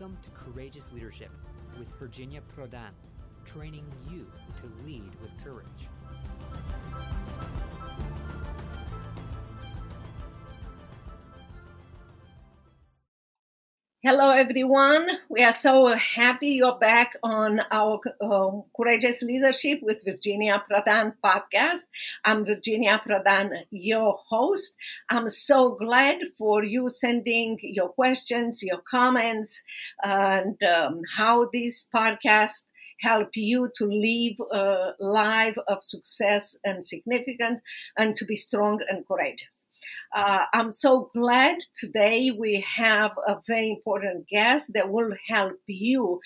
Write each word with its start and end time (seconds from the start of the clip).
Welcome 0.00 0.18
to 0.22 0.30
Courageous 0.30 0.92
Leadership 0.92 1.30
with 1.76 1.92
Virginia 1.98 2.40
Prodan, 2.54 2.92
training 3.44 3.84
you 4.08 4.30
to 4.56 4.66
lead 4.86 5.10
with 5.20 5.32
courage. 5.42 5.88
Hello, 14.04 14.30
everyone. 14.30 15.08
We 15.28 15.42
are 15.42 15.52
so 15.52 15.88
happy 15.88 16.50
you're 16.50 16.78
back 16.78 17.16
on 17.20 17.60
our 17.72 17.98
uh, 18.20 18.50
Courageous 18.76 19.22
Leadership 19.22 19.80
with 19.82 20.04
Virginia 20.04 20.62
Prodan 20.70 21.14
podcast. 21.20 21.80
I'm 22.24 22.44
Virginia 22.44 23.02
Prodan, 23.04 23.64
your 23.72 24.16
host. 24.28 24.76
I'm 25.10 25.28
so 25.28 25.70
glad 25.70 26.18
for 26.38 26.62
you 26.62 26.88
sending 26.88 27.58
your 27.60 27.88
questions, 27.88 28.62
your 28.62 28.78
comments, 28.88 29.64
and 30.04 30.62
um, 30.62 31.00
how 31.16 31.48
this 31.52 31.88
podcast 31.92 32.66
help 33.00 33.30
you 33.34 33.68
to 33.78 33.84
live 33.84 34.38
a 34.52 34.92
life 35.00 35.56
of 35.66 35.82
success 35.82 36.56
and 36.64 36.84
significance 36.84 37.60
and 37.96 38.14
to 38.14 38.24
be 38.24 38.36
strong 38.36 38.80
and 38.88 39.04
courageous. 39.08 39.66
Uh, 40.14 40.44
I'm 40.52 40.70
so 40.70 41.10
glad 41.14 41.58
today 41.74 42.30
we 42.30 42.64
have 42.76 43.12
a 43.26 43.36
very 43.46 43.70
important 43.70 44.26
guest 44.28 44.72
that 44.74 44.90
will 44.90 45.12
help 45.28 45.60
you 45.66 46.20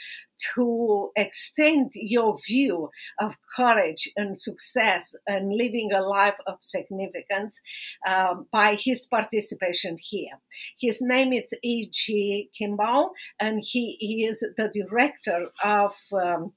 to 0.54 1.10
extend 1.16 1.92
your 1.94 2.38
view 2.46 2.90
of 3.20 3.36
courage 3.56 4.10
and 4.16 4.36
success 4.36 5.14
and 5.26 5.52
living 5.52 5.90
a 5.92 6.00
life 6.00 6.38
of 6.46 6.58
significance 6.60 7.60
um, 8.06 8.46
by 8.50 8.76
his 8.80 9.06
participation 9.06 9.96
here. 10.00 10.40
His 10.80 11.00
name 11.00 11.32
is 11.32 11.54
EJ 11.64 12.48
Kimball, 12.56 13.12
and 13.38 13.62
he 13.64 14.26
is 14.28 14.40
the 14.56 14.68
director 14.68 15.48
of 15.64 15.94
um, 16.12 16.52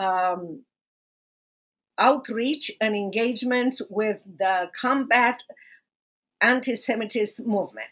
um, 0.00 0.64
outreach 1.98 2.70
and 2.80 2.94
engagement 2.94 3.80
with 3.90 4.18
the 4.24 4.70
combat 4.80 5.42
anti-Semitism 6.40 7.46
movement. 7.46 7.88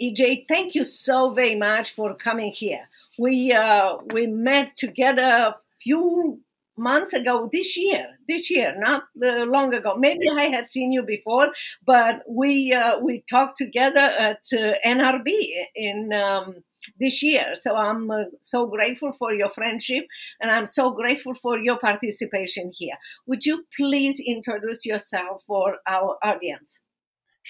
EJ, 0.00 0.46
thank 0.48 0.74
you 0.74 0.84
so 0.84 1.30
very 1.30 1.54
much 1.54 1.94
for 1.94 2.14
coming 2.14 2.52
here. 2.52 2.88
We 3.18 3.52
uh, 3.52 3.98
we 4.12 4.26
met 4.26 4.76
together 4.76 5.22
a 5.22 5.56
few 5.82 6.40
months 6.76 7.12
ago 7.12 7.48
this 7.52 7.76
year 7.76 8.06
this 8.28 8.50
year 8.50 8.74
not 8.78 9.04
uh, 9.22 9.44
long 9.44 9.74
ago. 9.74 9.96
Maybe 9.96 10.28
i 10.30 10.44
had 10.44 10.70
seen 10.70 10.92
you 10.92 11.02
before 11.02 11.50
but 11.84 12.22
we 12.28 12.72
uh, 12.72 13.00
we 13.00 13.24
talked 13.28 13.56
together 13.56 13.98
at 13.98 14.40
uh, 14.52 14.74
nrb 14.86 15.28
in 15.74 16.12
um, 16.12 16.62
this 17.00 17.22
year. 17.22 17.54
So 17.54 17.74
i'm 17.74 18.10
uh, 18.10 18.24
so 18.40 18.66
grateful 18.66 19.12
for 19.12 19.32
your 19.32 19.50
friendship 19.50 20.06
and 20.40 20.50
i'm 20.50 20.66
so 20.66 20.90
grateful 20.90 21.34
for 21.34 21.58
your 21.58 21.78
participation 21.78 22.70
here. 22.72 22.96
Would 23.26 23.44
you 23.44 23.64
please 23.76 24.20
introduce 24.20 24.86
yourself 24.86 25.42
for 25.46 25.78
our 25.88 26.16
audience 26.22 26.80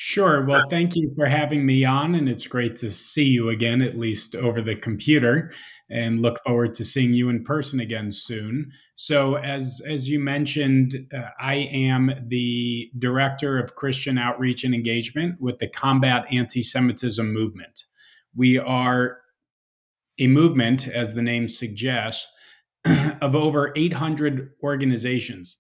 Sure. 0.01 0.45
Well, 0.45 0.63
thank 0.71 0.95
you 0.95 1.13
for 1.17 1.27
having 1.27 1.67
me 1.67 1.85
on, 1.85 2.15
and 2.15 2.29
it's 2.29 2.47
great 2.47 2.77
to 2.77 2.89
see 2.89 3.25
you 3.25 3.49
again, 3.49 3.83
at 3.83 3.99
least 3.99 4.37
over 4.37 4.63
the 4.63 4.77
computer, 4.77 5.51
and 5.91 6.23
look 6.23 6.41
forward 6.45 6.75
to 6.75 6.85
seeing 6.85 7.15
you 7.15 7.29
in 7.31 7.43
person 7.43 7.81
again 7.81 8.13
soon. 8.13 8.71
So, 8.95 9.39
as 9.39 9.83
as 9.85 10.09
you 10.09 10.21
mentioned, 10.21 10.95
uh, 11.13 11.31
I 11.41 11.69
am 11.73 12.13
the 12.29 12.93
director 12.97 13.59
of 13.59 13.75
Christian 13.75 14.19
outreach 14.19 14.63
and 14.63 14.73
engagement 14.73 15.41
with 15.41 15.59
the 15.59 15.67
Combat 15.67 16.27
Anti-Semitism 16.31 17.33
movement. 17.35 17.87
We 18.37 18.57
are 18.57 19.19
a 20.21 20.29
movement, 20.29 20.87
as 20.87 21.15
the 21.15 21.23
name 21.23 21.49
suggests, 21.49 22.25
of 23.21 23.35
over 23.35 23.73
800 23.75 24.53
organizations 24.63 25.57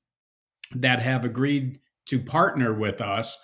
that 0.76 1.02
have 1.02 1.24
agreed 1.24 1.80
to 2.06 2.20
partner 2.20 2.72
with 2.72 3.00
us 3.00 3.36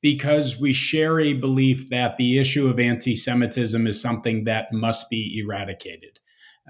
because 0.00 0.60
we 0.60 0.72
share 0.72 1.20
a 1.20 1.34
belief 1.34 1.88
that 1.90 2.16
the 2.16 2.38
issue 2.38 2.68
of 2.68 2.78
anti 2.78 3.16
Semitism 3.16 3.86
is 3.86 4.00
something 4.00 4.44
that 4.44 4.72
must 4.72 5.10
be 5.10 5.38
eradicated. 5.38 6.20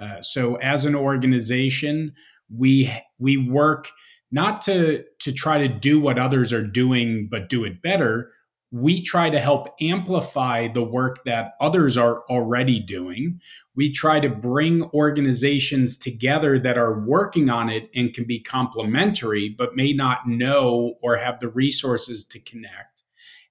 Uh, 0.00 0.22
so, 0.22 0.56
as 0.56 0.84
an 0.84 0.94
organization, 0.94 2.12
we 2.54 2.92
we 3.18 3.36
work 3.36 3.88
not 4.30 4.62
to 4.62 5.04
to 5.20 5.32
try 5.32 5.58
to 5.58 5.68
do 5.68 6.00
what 6.00 6.18
others 6.18 6.52
are 6.52 6.66
doing, 6.66 7.28
but 7.30 7.48
do 7.48 7.64
it 7.64 7.82
better. 7.82 8.32
We 8.70 9.02
try 9.02 9.30
to 9.30 9.40
help 9.40 9.68
amplify 9.80 10.68
the 10.68 10.84
work 10.84 11.24
that 11.24 11.52
others 11.58 11.96
are 11.96 12.22
already 12.28 12.80
doing. 12.80 13.40
We 13.74 13.90
try 13.90 14.20
to 14.20 14.28
bring 14.28 14.82
organizations 14.92 15.96
together 15.96 16.58
that 16.58 16.76
are 16.76 17.00
working 17.00 17.48
on 17.48 17.70
it 17.70 17.88
and 17.94 18.12
can 18.12 18.24
be 18.24 18.40
complementary, 18.40 19.48
but 19.48 19.74
may 19.74 19.94
not 19.94 20.28
know 20.28 20.96
or 21.02 21.16
have 21.16 21.40
the 21.40 21.48
resources 21.48 22.26
to 22.26 22.38
connect 22.40 22.97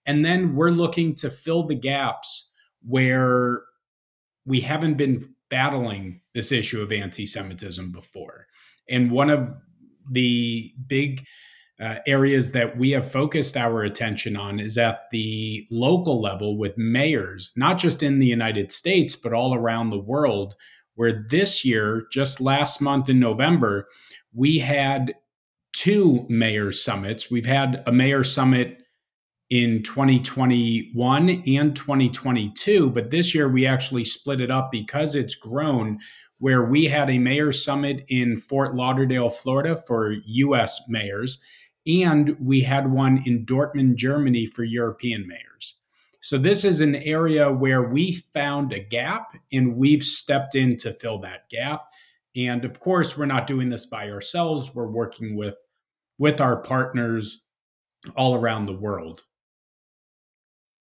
and 0.07 0.25
then 0.25 0.55
we're 0.55 0.71
looking 0.71 1.13
to 1.15 1.29
fill 1.29 1.63
the 1.63 1.75
gaps 1.75 2.49
where 2.87 3.61
we 4.45 4.61
haven't 4.61 4.95
been 4.95 5.35
battling 5.49 6.21
this 6.33 6.51
issue 6.51 6.81
of 6.81 6.91
anti 6.91 7.25
Semitism 7.25 7.91
before. 7.91 8.47
And 8.89 9.11
one 9.11 9.29
of 9.29 9.55
the 10.09 10.73
big 10.87 11.25
uh, 11.79 11.97
areas 12.07 12.53
that 12.53 12.77
we 12.77 12.91
have 12.91 13.11
focused 13.11 13.55
our 13.57 13.83
attention 13.83 14.35
on 14.35 14.59
is 14.59 14.77
at 14.77 15.01
the 15.11 15.67
local 15.69 16.21
level 16.21 16.57
with 16.57 16.77
mayors, 16.77 17.53
not 17.55 17.77
just 17.77 18.01
in 18.01 18.19
the 18.19 18.25
United 18.25 18.71
States, 18.71 19.15
but 19.15 19.33
all 19.33 19.53
around 19.53 19.89
the 19.89 19.99
world. 19.99 20.55
Where 20.95 21.27
this 21.29 21.63
year, 21.63 22.07
just 22.11 22.41
last 22.41 22.81
month 22.81 23.07
in 23.07 23.19
November, 23.19 23.87
we 24.33 24.57
had 24.57 25.13
two 25.73 26.25
mayor 26.27 26.71
summits. 26.71 27.29
We've 27.29 27.45
had 27.45 27.83
a 27.85 27.91
mayor 27.91 28.23
summit 28.23 28.81
in 29.49 29.81
2021 29.83 31.43
and 31.47 31.75
2022. 31.75 32.89
But 32.89 33.11
this 33.11 33.33
year 33.33 33.49
we 33.49 33.65
actually 33.65 34.03
split 34.03 34.41
it 34.41 34.51
up 34.51 34.71
because 34.71 35.15
it's 35.15 35.35
grown, 35.35 35.99
where 36.39 36.65
we 36.65 36.85
had 36.85 37.09
a 37.09 37.17
mayor 37.17 37.51
summit 37.51 38.03
in 38.09 38.37
Fort 38.37 38.75
Lauderdale, 38.75 39.29
Florida 39.29 39.75
for 39.75 40.15
US 40.25 40.81
mayors, 40.87 41.39
and 41.87 42.37
we 42.39 42.61
had 42.61 42.91
one 42.91 43.23
in 43.25 43.45
Dortmund, 43.45 43.95
Germany 43.95 44.45
for 44.45 44.63
European 44.63 45.27
mayors. 45.27 45.75
So 46.19 46.37
this 46.37 46.65
is 46.65 46.81
an 46.81 46.95
area 46.95 47.51
where 47.51 47.83
we 47.83 48.23
found 48.33 48.73
a 48.73 48.79
gap 48.79 49.29
and 49.53 49.77
we've 49.77 50.03
stepped 50.03 50.55
in 50.55 50.75
to 50.77 50.91
fill 50.91 51.19
that 51.19 51.49
gap. 51.49 51.85
And 52.35 52.65
of 52.65 52.79
course, 52.79 53.17
we're 53.17 53.25
not 53.25 53.47
doing 53.47 53.69
this 53.69 53.85
by 53.85 54.09
ourselves. 54.09 54.75
We're 54.75 54.91
working 54.91 55.37
with 55.37 55.57
with 56.19 56.41
our 56.41 56.57
partners 56.57 57.41
all 58.15 58.35
around 58.35 58.65
the 58.65 58.73
world. 58.73 59.23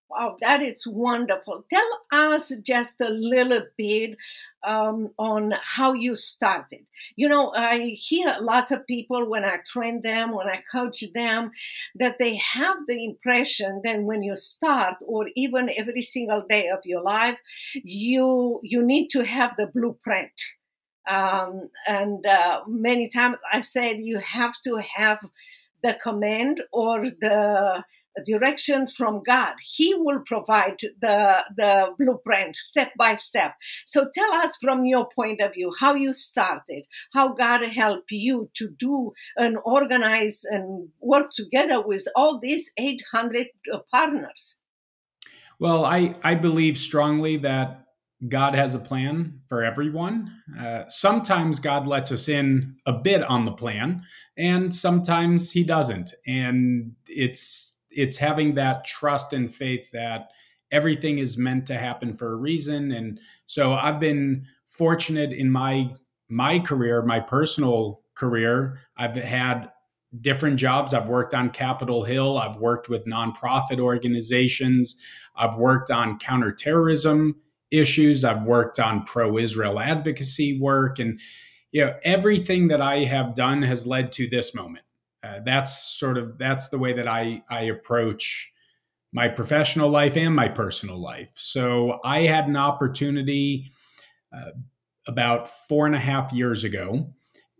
Wow, 0.08 0.36
that 0.40 0.62
is 0.62 0.86
wonderful. 0.86 1.64
Tell 1.68 2.00
us 2.12 2.52
just 2.62 3.00
a 3.00 3.08
little 3.08 3.62
bit 3.76 4.16
um, 4.64 5.10
on 5.18 5.52
how 5.62 5.94
you 5.94 6.14
started. 6.14 6.86
You 7.16 7.28
know, 7.28 7.52
I 7.54 7.88
hear 7.96 8.36
lots 8.40 8.70
of 8.70 8.86
people 8.86 9.28
when 9.28 9.44
I 9.44 9.58
train 9.66 10.02
them, 10.02 10.32
when 10.32 10.46
I 10.46 10.62
coach 10.70 11.02
them, 11.12 11.50
that 11.96 12.18
they 12.20 12.36
have 12.36 12.76
the 12.86 13.04
impression 13.04 13.80
that 13.82 14.00
when 14.02 14.22
you 14.22 14.36
start, 14.36 14.94
or 15.04 15.26
even 15.34 15.70
every 15.76 16.02
single 16.02 16.44
day 16.48 16.68
of 16.68 16.80
your 16.84 17.02
life, 17.02 17.38
you 17.74 18.60
you 18.62 18.82
need 18.84 19.08
to 19.08 19.24
have 19.24 19.56
the 19.56 19.66
blueprint. 19.66 20.30
Um, 21.08 21.70
and 21.86 22.26
uh, 22.26 22.62
many 22.66 23.08
times 23.08 23.36
I 23.52 23.60
said 23.60 23.98
you 23.98 24.18
have 24.18 24.54
to 24.64 24.82
have 24.96 25.20
the 25.82 25.94
command 26.02 26.62
or 26.72 27.04
the 27.10 27.84
direction 28.24 28.86
from 28.86 29.22
God. 29.22 29.54
He 29.64 29.94
will 29.94 30.20
provide 30.26 30.78
the, 31.00 31.44
the 31.56 31.94
blueprint 31.98 32.56
step 32.56 32.92
by 32.98 33.16
step. 33.16 33.54
So 33.86 34.08
tell 34.14 34.32
us 34.32 34.56
from 34.60 34.84
your 34.84 35.08
point 35.14 35.40
of 35.40 35.54
view 35.54 35.72
how 35.78 35.94
you 35.94 36.14
started, 36.14 36.84
how 37.12 37.34
God 37.34 37.62
helped 37.64 38.10
you 38.10 38.50
to 38.54 38.68
do 38.68 39.12
and 39.36 39.58
organize 39.64 40.42
and 40.44 40.88
work 41.00 41.30
together 41.34 41.80
with 41.86 42.06
all 42.14 42.38
these 42.38 42.70
800 42.76 43.48
partners. 43.92 44.58
Well, 45.58 45.84
I, 45.84 46.14
I 46.22 46.34
believe 46.34 46.76
strongly 46.76 47.38
that 47.38 47.86
God 48.28 48.54
has 48.54 48.74
a 48.74 48.78
plan 48.78 49.40
for 49.48 49.62
everyone. 49.62 50.32
Uh, 50.58 50.84
sometimes 50.88 51.60
God 51.60 51.86
lets 51.86 52.10
us 52.10 52.28
in 52.28 52.76
a 52.86 52.92
bit 52.92 53.22
on 53.22 53.44
the 53.44 53.52
plan, 53.52 54.02
and 54.36 54.74
sometimes 54.74 55.52
He 55.52 55.64
doesn't. 55.64 56.12
And 56.26 56.92
it's 57.06 57.75
it's 57.96 58.16
having 58.16 58.54
that 58.54 58.84
trust 58.84 59.32
and 59.32 59.52
faith 59.52 59.88
that 59.92 60.30
everything 60.70 61.18
is 61.18 61.38
meant 61.38 61.66
to 61.66 61.76
happen 61.76 62.12
for 62.12 62.32
a 62.32 62.36
reason 62.36 62.92
and 62.92 63.20
so 63.46 63.74
i've 63.74 64.00
been 64.00 64.44
fortunate 64.68 65.32
in 65.32 65.50
my 65.50 65.88
my 66.28 66.58
career 66.58 67.02
my 67.02 67.20
personal 67.20 68.00
career 68.14 68.78
i've 68.96 69.16
had 69.16 69.70
different 70.20 70.56
jobs 70.56 70.94
i've 70.94 71.08
worked 71.08 71.34
on 71.34 71.50
capitol 71.50 72.04
hill 72.04 72.38
i've 72.38 72.56
worked 72.56 72.88
with 72.88 73.04
nonprofit 73.06 73.78
organizations 73.78 74.96
i've 75.36 75.56
worked 75.56 75.90
on 75.90 76.18
counterterrorism 76.18 77.34
issues. 77.70 78.24
I've 78.24 78.42
worked 78.42 78.78
on 78.78 79.04
pro 79.04 79.38
Israel 79.38 79.78
advocacy 79.78 80.60
work. 80.60 80.98
And, 80.98 81.20
you 81.72 81.84
know, 81.84 81.94
everything 82.04 82.68
that 82.68 82.80
I 82.80 83.04
have 83.04 83.34
done 83.34 83.62
has 83.62 83.86
led 83.86 84.12
to 84.12 84.28
this 84.28 84.54
moment. 84.54 84.85
Uh, 85.26 85.40
that's 85.44 85.76
sort 85.98 86.18
of 86.18 86.38
that's 86.38 86.68
the 86.68 86.78
way 86.78 86.92
that 86.92 87.08
I 87.08 87.42
I 87.50 87.62
approach 87.62 88.52
my 89.12 89.28
professional 89.28 89.88
life 89.88 90.16
and 90.16 90.34
my 90.34 90.48
personal 90.48 90.98
life. 90.98 91.30
So 91.34 92.00
I 92.04 92.22
had 92.22 92.46
an 92.46 92.56
opportunity 92.56 93.72
uh, 94.32 94.50
about 95.06 95.48
four 95.48 95.86
and 95.86 95.94
a 95.94 95.98
half 96.00 96.32
years 96.32 96.64
ago 96.64 97.08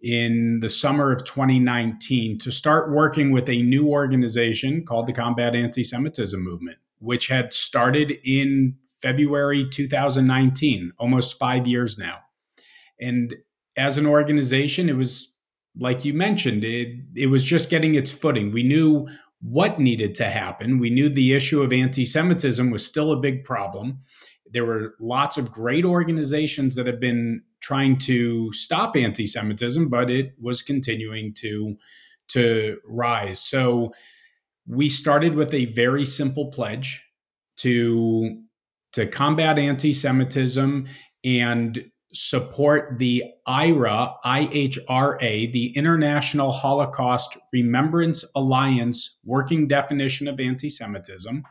in 0.02 0.58
the 0.60 0.68
summer 0.68 1.10
of 1.10 1.24
2019 1.24 2.38
to 2.38 2.52
start 2.52 2.92
working 2.92 3.30
with 3.30 3.48
a 3.48 3.62
new 3.62 3.88
organization 3.88 4.84
called 4.84 5.06
the 5.06 5.12
Combat 5.12 5.54
Anti 5.54 5.82
Semitism 5.82 6.40
Movement, 6.40 6.78
which 6.98 7.28
had 7.28 7.54
started 7.54 8.18
in 8.24 8.76
February 9.00 9.66
2019, 9.70 10.92
almost 10.98 11.38
five 11.38 11.66
years 11.66 11.96
now. 11.96 12.18
And 13.00 13.34
as 13.76 13.98
an 13.98 14.06
organization, 14.06 14.88
it 14.88 14.96
was 14.96 15.36
like 15.78 16.05
you 16.05 16.14
mentioned, 16.14 16.64
it, 16.64 16.96
it 17.14 17.26
was 17.26 17.44
just 17.44 17.70
getting 17.70 17.94
its 17.94 18.11
footing. 18.11 18.52
We 18.52 18.62
knew 18.62 19.06
what 19.40 19.78
needed 19.78 20.14
to 20.17 20.31
happen. 20.31 20.78
We 20.78 20.90
knew 20.90 21.08
the 21.08 21.34
issue 21.34 21.62
of 21.62 21.73
anti 21.73 22.05
Semitism 22.05 22.70
was 22.70 22.87
still 22.87 23.12
a 23.12 23.20
big 23.20 23.44
problem. 23.44 24.00
There 24.50 24.64
were 24.64 24.94
lots 25.00 25.37
of 25.37 25.50
great 25.50 25.84
organizations 25.84 26.76
that 26.76 26.87
have 26.87 27.00
been 27.00 27.43
trying 27.61 27.99
to 27.99 28.52
stop 28.52 28.96
anti 28.96 29.26
Semitism, 29.26 29.88
but 29.88 30.11
it 30.11 30.34
was 30.40 30.62
continuing 30.62 31.34
to, 31.34 31.76
to 32.28 32.78
rise. 32.87 33.40
So 33.40 33.93
we 34.67 34.88
started 34.88 35.34
with 35.34 35.52
a 35.52 35.67
very 35.67 36.05
simple 36.05 36.50
pledge 36.50 37.02
to, 37.58 38.43
to 38.93 39.06
combat 39.06 39.58
anti 39.58 39.93
Semitism 39.93 40.87
and 41.25 41.90
support 42.16 42.98
the 42.98 43.22
IHRA, 43.46 44.14
IHRA, 44.24 45.52
the 45.52 45.76
International 45.76 46.52
Holocaust 46.52 47.36
Remembrance 47.52 48.24
Alliance 48.34 49.18
working 49.24 49.68
definition 49.68 50.26
of 50.26 50.40
anti 50.40 50.68
Semitism, 50.68 51.42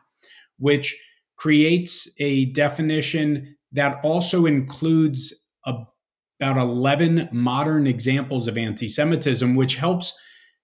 which 0.57 0.97
creates 1.37 2.09
a 2.19 2.45
definition 2.45 3.55
that 3.71 3.99
also 4.03 4.45
includes 4.45 5.33
about 5.65 6.57
11 6.57 7.29
modern 7.31 7.87
examples 7.87 8.47
of 8.47 8.57
anti 8.57 8.87
Semitism, 8.87 9.55
which 9.55 9.75
helps 9.75 10.13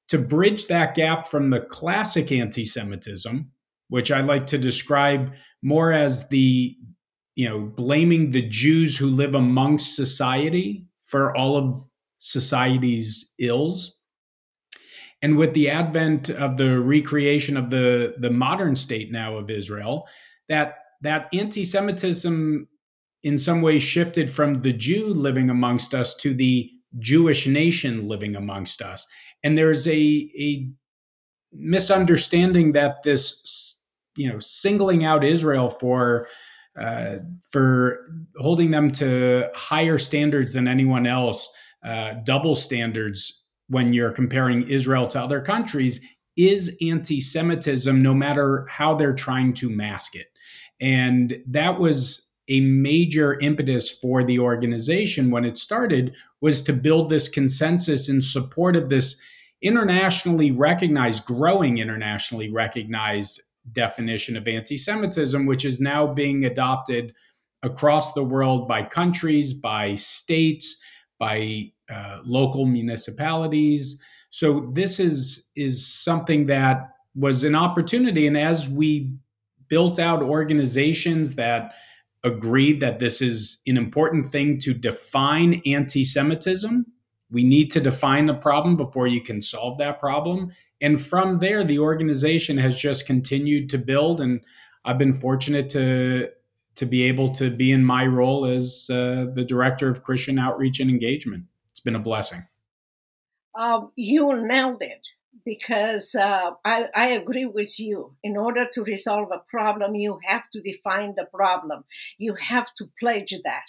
to 0.09 0.18
bridge 0.18 0.68
that 0.68 0.95
gap 0.95 1.25
from 1.25 1.50
the 1.50 1.62
classic 1.62 2.31
anti 2.31 2.65
Semitism, 2.65 3.50
which 3.89 4.12
I 4.12 4.21
like 4.21 4.48
to 4.48 4.57
describe 4.57 5.33
more 5.62 5.92
as 5.92 6.27
the 6.30 6.75
you 7.42 7.50
know, 7.50 7.60
blaming 7.60 8.30
the 8.30 8.48
Jews 8.48 8.96
who 8.96 9.10
live 9.10 9.34
amongst 9.34 9.96
society 9.96 10.86
for 11.06 11.36
all 11.36 11.58
of 11.58 11.82
society's 12.20 13.34
ills. 13.40 13.98
And 15.24 15.38
with 15.40 15.56
the 15.56 15.68
advent 15.68 16.30
of 16.30 16.58
the 16.58 16.80
recreation 16.80 17.58
of 17.58 17.72
the, 17.72 18.14
the 18.20 18.30
modern 18.30 18.76
state 18.76 19.12
now 19.12 19.38
of 19.38 19.50
Israel, 19.50 20.08
that 20.50 20.76
that 21.02 21.30
anti-Semitism 21.34 22.68
in 23.24 23.38
some 23.40 23.64
ways 23.64 23.82
shifted 23.82 24.30
from 24.30 24.62
the 24.62 24.74
Jew 24.74 25.08
living 25.08 25.50
amongst 25.50 25.96
us 25.96 26.14
to 26.18 26.36
the 26.36 26.70
Jewish 27.00 27.48
nation 27.48 28.08
living 28.08 28.36
amongst 28.36 28.84
us. 28.84 29.08
And 29.44 29.58
there's 29.58 29.88
a, 29.88 30.30
a 30.38 30.70
misunderstanding 31.52 32.74
that 32.74 33.02
this, 33.02 33.82
you 34.16 34.32
know, 34.32 34.38
singling 34.38 35.04
out 35.04 35.24
Israel 35.24 35.70
for 35.70 36.28
uh, 36.80 37.18
for 37.50 38.08
holding 38.38 38.72
them 38.72 38.92
to 38.92 39.50
higher 39.54 39.98
standards 39.98 40.54
than 40.54 40.68
anyone 40.68 41.06
else, 41.06 41.50
uh, 41.84 42.14
double 42.24 42.56
standards 42.56 43.44
when 43.68 43.94
you're 43.94 44.12
comparing 44.12 44.68
Israel 44.68 45.08
to 45.08 45.20
other 45.20 45.42
countries, 45.42 46.02
is 46.38 46.76
anti 46.82 47.20
Semitism, 47.20 48.02
no 48.02 48.14
matter 48.14 48.66
how 48.70 48.96
they're 48.96 49.14
trying 49.14 49.54
to 49.54 49.70
mask 49.70 50.16
it. 50.16 50.28
And 50.80 51.38
that 51.48 51.80
was 51.80 52.28
a 52.48 52.62
major 52.62 53.40
impetus 53.40 53.90
for 53.90 54.24
the 54.24 54.40
organization 54.40 55.32
when 55.32 55.46
it 55.46 55.58
started 55.58 56.14
was 56.42 56.62
to 56.64 56.74
build 56.74 57.10
this 57.10 57.30
consensus 57.30 58.10
in 58.10 58.22
support 58.22 58.76
of 58.76 58.90
this 58.90 59.20
internationally 59.62 60.52
recognized 60.52 61.24
growing 61.26 61.78
internationally 61.78 62.52
recognized 62.52 63.42
definition 63.72 64.36
of 64.36 64.48
anti 64.48 64.78
Semitism, 64.78 65.46
which 65.46 65.66
is 65.66 65.80
now 65.80 66.08
being 66.08 66.46
adopted 66.46 67.13
across 67.63 68.13
the 68.13 68.24
world 68.24 68.68
by 68.68 68.84
countries, 68.84 69.54
by 69.54 69.96
states, 69.96 70.78
by 71.19 71.72
uh, 71.90 72.19
local 72.24 72.66
municipalities. 72.66 74.00
So 74.30 74.72
this 74.74 75.00
is 75.00 75.50
is 75.56 75.86
something 75.86 76.48
that 76.48 76.90
was 77.16 77.44
an 77.44 77.56
opportunity, 77.56 78.28
and 78.28 78.38
as 78.38 78.69
we 78.69 79.13
built 79.68 80.00
out 80.00 80.22
organizations 80.22 81.36
that 81.36 81.74
agreed 82.24 82.80
that 82.81 83.00
this 83.00 83.22
is 83.22 83.62
an 83.66 83.78
important 83.78 84.25
thing 84.25 84.60
to 84.60 84.74
define 84.74 85.62
anti-Semitism, 85.66 86.86
we 87.31 87.44
need 87.44 87.72
to 87.72 87.80
define 87.80 88.25
the 88.25 88.33
problem 88.33 88.75
before 88.75 89.07
you 89.07 89.22
can 89.22 89.42
solve 89.42 89.78
that 89.78 90.00
problem. 90.00 90.51
And 90.81 91.01
from 91.01 91.39
there, 91.39 91.63
the 91.63 91.80
organization 91.80 92.57
has 92.57 92.75
just 92.75 93.06
continued 93.06 93.69
to 93.69 93.78
build. 93.78 94.19
And 94.19 94.42
I've 94.83 94.98
been 94.98 95.13
fortunate 95.13 95.69
to 95.69 96.30
to 96.74 96.86
be 96.86 97.04
able 97.04 97.30
to 97.30 97.50
be 97.50 97.72
in 97.72 97.83
my 97.83 98.06
role 98.06 98.45
as 98.45 98.89
uh, 98.89 99.25
the 99.33 99.44
director 99.44 99.89
of 99.89 100.04
Christian 100.04 100.39
outreach 100.39 100.80
and 100.80 100.89
engagement. 100.89 101.44
It's 101.72 101.81
been 101.81 101.95
a 101.95 102.00
blessing. 102.00 102.45
Um, 103.54 103.92
you 103.98 104.34
nailed 104.48 104.81
it 104.81 105.10
because 105.44 106.16
uh, 106.16 106.51
I, 106.63 106.86
I, 106.95 107.07
agree 107.07 107.45
with 107.45 107.77
you. 107.80 108.16
In 108.24 108.38
order 108.38 108.68
to 108.74 108.84
resolve 108.84 109.30
a 109.31 109.39
problem, 109.50 109.95
you 109.95 110.19
have 110.24 110.44
to 110.54 110.62
define 110.62 111.16
the 111.18 111.25
problem. 111.25 111.84
You 112.18 112.36
have 112.36 112.74
to 112.75 112.89
pledge 113.00 113.34
that 113.44 113.66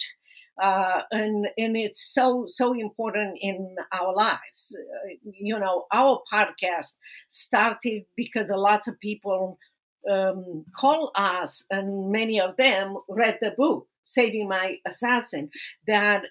uh, 0.61 1.01
and 1.11 1.47
and 1.57 1.75
it's 1.75 2.01
so 2.13 2.45
so 2.47 2.73
important 2.73 3.37
in 3.41 3.75
our 3.91 4.13
lives. 4.13 4.77
Uh, 4.77 5.15
you 5.23 5.57
know, 5.57 5.85
our 5.91 6.21
podcast 6.31 6.95
started 7.27 8.03
because 8.15 8.49
a 8.49 8.57
lot 8.57 8.87
of 8.87 8.99
people 8.99 9.57
um, 10.09 10.65
call 10.75 11.11
us, 11.15 11.65
and 11.71 12.11
many 12.11 12.39
of 12.39 12.55
them 12.57 12.97
read 13.09 13.39
the 13.41 13.51
book 13.51 13.87
"Saving 14.03 14.47
My 14.47 14.77
Assassin." 14.85 15.49
That 15.87 16.23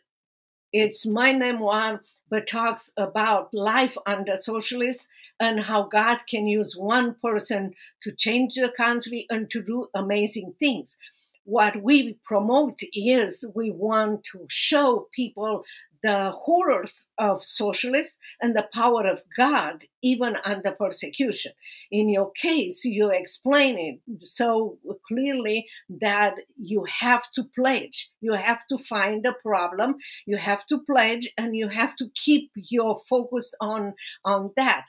it's 0.73 1.05
my 1.05 1.33
memoir, 1.33 2.01
but 2.31 2.47
talks 2.47 2.93
about 2.97 3.53
life 3.53 3.99
under 4.07 4.37
socialists 4.37 5.09
and 5.39 5.61
how 5.61 5.83
God 5.83 6.21
can 6.29 6.47
use 6.47 6.77
one 6.77 7.17
person 7.21 7.75
to 8.03 8.13
change 8.13 8.55
the 8.55 8.73
country 8.75 9.27
and 9.29 9.51
to 9.51 9.63
do 9.63 9.89
amazing 9.95 10.55
things 10.59 10.97
what 11.45 11.83
we 11.83 12.19
promote 12.25 12.81
is 12.93 13.45
we 13.55 13.71
want 13.71 14.25
to 14.33 14.47
show 14.49 15.09
people 15.15 15.65
the 16.03 16.33
horrors 16.33 17.09
of 17.17 17.45
socialists 17.45 18.19
and 18.41 18.57
the 18.57 18.67
power 18.75 19.07
of 19.07 19.23
God, 19.37 19.85
even 20.03 20.37
under 20.45 20.73
persecution. 20.73 21.53
In 21.91 22.09
your 22.09 22.33
case, 22.33 22.85
you 22.85 23.11
explain 23.11 23.79
it 23.79 24.27
so 24.27 24.79
clearly 25.07 25.67
that 25.89 26.35
you 26.57 26.85
have 27.01 27.31
to 27.35 27.45
pledge, 27.57 28.11
you 28.21 28.33
have 28.33 28.67
to 28.69 28.79
find 28.79 29.25
a 29.25 29.33
problem, 29.33 29.97
you 30.27 30.39
have 30.39 30.67
to 30.67 30.81
pledge, 30.81 31.31
and 31.39 31.55
you 31.55 31.69
have 31.69 31.95
to 31.97 32.11
keep 32.15 32.51
your 32.57 33.01
focus 33.09 33.55
on, 33.61 33.95
on 34.25 34.51
that. 34.57 34.87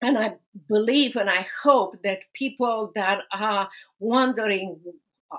And 0.00 0.16
I 0.16 0.34
believe 0.68 1.16
and 1.16 1.28
I 1.28 1.46
hope 1.64 1.96
that 2.04 2.20
people 2.34 2.92
that 2.94 3.22
are 3.32 3.68
wondering 3.98 4.78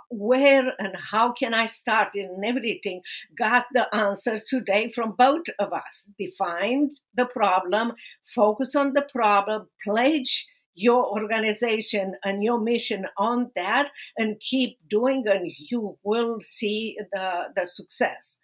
where 0.09 0.73
and 0.79 0.95
how 0.95 1.31
can 1.31 1.53
I 1.53 1.65
start 1.65 2.15
in 2.15 2.41
everything, 2.43 3.01
got 3.37 3.65
the 3.73 3.93
answer 3.93 4.39
today 4.39 4.91
from 4.91 5.15
both 5.17 5.45
of 5.57 5.73
us. 5.73 6.09
Define 6.17 6.91
the 7.15 7.25
problem, 7.25 7.93
focus 8.35 8.75
on 8.75 8.93
the 8.93 9.07
problem, 9.13 9.67
pledge 9.83 10.47
your 10.75 11.05
organization 11.05 12.15
and 12.23 12.43
your 12.43 12.59
mission 12.59 13.05
on 13.17 13.51
that, 13.55 13.89
and 14.17 14.39
keep 14.39 14.77
doing, 14.87 15.25
and 15.27 15.51
you 15.69 15.97
will 16.03 16.37
see 16.39 16.97
the, 17.11 17.45
the 17.55 17.65
success. 17.67 18.37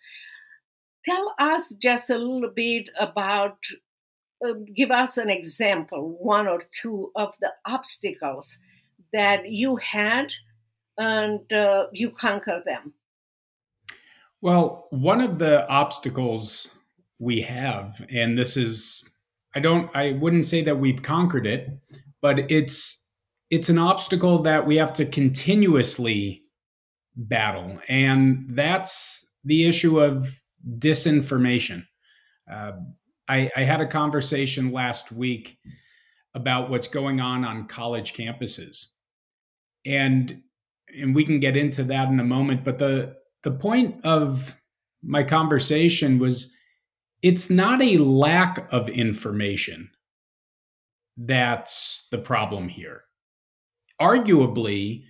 Tell 1.08 1.34
us 1.40 1.74
just 1.76 2.10
a 2.10 2.18
little 2.18 2.50
bit 2.54 2.90
about, 3.00 3.58
uh, 4.46 4.54
give 4.76 4.92
us 4.92 5.18
an 5.18 5.30
example, 5.30 6.18
one 6.20 6.48
or 6.48 6.60
two 6.72 7.12
of 7.16 7.36
the 7.40 7.54
obstacles 7.66 8.58
that 9.14 9.50
you 9.50 9.78
had 9.78 10.34
and 10.98 11.52
uh, 11.52 11.88
you 11.92 12.10
conquer 12.10 12.62
them? 12.66 12.94
Well, 14.42 14.88
one 14.92 15.22
of 15.22 15.40
the 15.40 15.68
obstacles 15.68 16.70
we 17.20 17.42
have, 17.42 18.06
and 18.12 18.38
this 18.38 18.58
is, 18.58 19.04
I 19.56 19.60
don't, 19.60 19.90
I 19.96 20.12
wouldn't 20.12 20.46
say 20.46 20.62
that 20.64 20.80
we've 20.80 21.02
conquered 21.02 21.48
it, 21.48 21.70
but 22.22 22.52
it's, 22.52 23.08
it's 23.50 23.70
an 23.70 23.78
obstacle 23.78 24.40
that 24.44 24.68
we 24.68 24.76
have 24.76 24.94
to 24.94 25.06
continuously 25.06 26.44
battle, 27.16 27.80
and 27.88 28.46
that's 28.50 29.26
the 29.44 29.68
issue 29.68 30.00
of 30.00 30.42
disinformation. 30.78 31.86
Uh, 32.52 32.74
I, 33.28 33.50
I 33.56 33.62
had 33.62 33.82
a 33.82 33.88
conversation 33.88 34.72
last 34.72 35.12
week 35.12 35.58
about 36.34 36.70
what's 36.70 36.88
going 36.88 37.22
on 37.22 37.46
on 37.46 37.68
college 37.68 38.14
campuses, 38.14 38.88
and 39.86 40.42
and 41.00 41.16
we 41.16 41.26
can 41.26 41.40
get 41.40 41.58
into 41.58 41.84
that 41.84 42.10
in 42.10 42.20
a 42.20 42.24
moment. 42.24 42.64
But 42.64 42.80
the 42.80 43.16
the 43.44 43.52
point 43.52 44.04
of 44.04 44.56
my 45.04 45.24
conversation 45.24 46.20
was 46.20 46.52
it's 47.22 47.50
not 47.50 47.82
a 47.82 47.98
lack 47.98 48.72
of 48.74 48.90
information 48.90 49.90
that's 51.18 52.08
the 52.12 52.18
problem 52.18 52.68
here. 52.68 53.04
Arguably, 54.02 55.04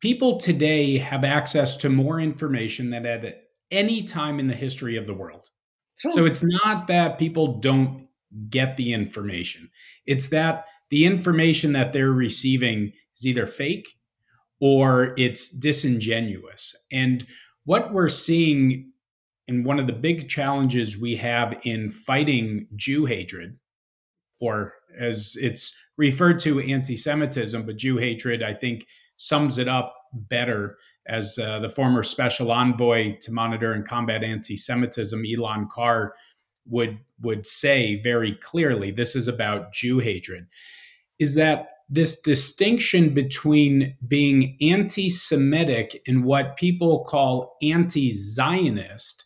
people 0.00 0.38
today 0.38 0.98
have 0.98 1.24
access 1.24 1.76
to 1.78 1.88
more 1.88 2.20
information 2.20 2.90
than 2.90 3.06
at 3.06 3.24
any 3.70 4.02
time 4.02 4.38
in 4.38 4.46
the 4.46 4.54
history 4.54 4.96
of 4.96 5.06
the 5.06 5.14
world. 5.14 5.48
True. 5.98 6.12
So 6.12 6.24
it's 6.26 6.44
not 6.44 6.86
that 6.88 7.18
people 7.18 7.58
don't 7.58 8.06
get 8.50 8.76
the 8.76 8.92
information, 8.92 9.70
it's 10.04 10.28
that 10.28 10.66
the 10.90 11.04
information 11.04 11.72
that 11.72 11.92
they're 11.92 12.12
receiving 12.12 12.92
is 13.16 13.26
either 13.26 13.46
fake 13.46 13.88
or 14.60 15.14
it's 15.16 15.48
disingenuous. 15.48 16.74
And 16.90 17.26
what 17.64 17.92
we're 17.92 18.08
seeing 18.08 18.92
and 19.48 19.64
one 19.64 19.78
of 19.78 19.86
the 19.86 19.92
big 19.92 20.28
challenges 20.28 20.98
we 20.98 21.16
have 21.16 21.54
in 21.62 21.90
fighting 21.90 22.66
Jew 22.74 23.04
hatred, 23.04 23.58
or 24.40 24.74
as 24.98 25.36
it's 25.40 25.74
referred 25.96 26.40
to, 26.40 26.60
anti 26.60 26.96
Semitism, 26.96 27.64
but 27.64 27.76
Jew 27.76 27.96
hatred, 27.96 28.42
I 28.42 28.54
think, 28.54 28.86
sums 29.16 29.58
it 29.58 29.68
up 29.68 29.94
better 30.12 30.76
as 31.08 31.38
uh, 31.38 31.60
the 31.60 31.68
former 31.68 32.02
special 32.02 32.50
envoy 32.50 33.16
to 33.20 33.32
monitor 33.32 33.72
and 33.72 33.86
combat 33.86 34.24
anti 34.24 34.56
Semitism, 34.56 35.24
Elan 35.24 35.68
Carr, 35.70 36.14
would, 36.68 36.98
would 37.20 37.46
say 37.46 38.00
very 38.02 38.32
clearly 38.32 38.90
this 38.90 39.14
is 39.14 39.28
about 39.28 39.72
Jew 39.72 40.00
hatred, 40.00 40.46
is 41.20 41.34
that 41.36 41.68
this 41.88 42.20
distinction 42.20 43.14
between 43.14 43.96
being 44.06 44.56
anti 44.60 45.08
Semitic 45.08 46.02
and 46.06 46.24
what 46.24 46.56
people 46.56 47.04
call 47.04 47.56
anti 47.62 48.12
Zionist 48.12 49.24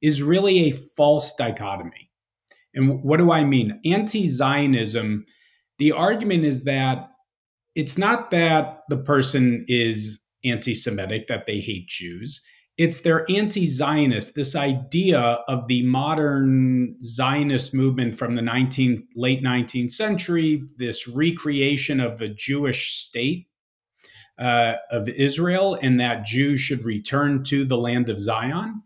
is 0.00 0.22
really 0.22 0.68
a 0.68 0.72
false 0.72 1.34
dichotomy. 1.34 2.10
And 2.74 3.02
what 3.02 3.18
do 3.18 3.30
I 3.30 3.44
mean? 3.44 3.80
Anti 3.84 4.26
Zionism, 4.28 5.26
the 5.78 5.92
argument 5.92 6.44
is 6.44 6.64
that 6.64 7.10
it's 7.74 7.98
not 7.98 8.30
that 8.30 8.80
the 8.88 8.96
person 8.96 9.64
is 9.68 10.20
anti 10.44 10.74
Semitic, 10.74 11.28
that 11.28 11.44
they 11.46 11.60
hate 11.60 11.88
Jews. 11.88 12.40
It's 12.78 13.00
their 13.00 13.28
anti 13.28 13.66
Zionist, 13.66 14.34
this 14.34 14.54
idea 14.54 15.18
of 15.20 15.66
the 15.66 15.82
modern 15.82 16.96
Zionist 17.02 17.74
movement 17.74 18.16
from 18.16 18.36
the 18.36 18.42
19th, 18.42 19.02
late 19.16 19.42
19th 19.42 19.90
century, 19.90 20.62
this 20.76 21.08
recreation 21.08 21.98
of 22.00 22.20
a 22.20 22.28
Jewish 22.28 22.94
state 22.94 23.48
uh, 24.38 24.74
of 24.92 25.08
Israel, 25.08 25.76
and 25.82 25.98
that 25.98 26.24
Jews 26.24 26.60
should 26.60 26.84
return 26.84 27.42
to 27.44 27.64
the 27.64 27.76
land 27.76 28.08
of 28.08 28.20
Zion 28.20 28.82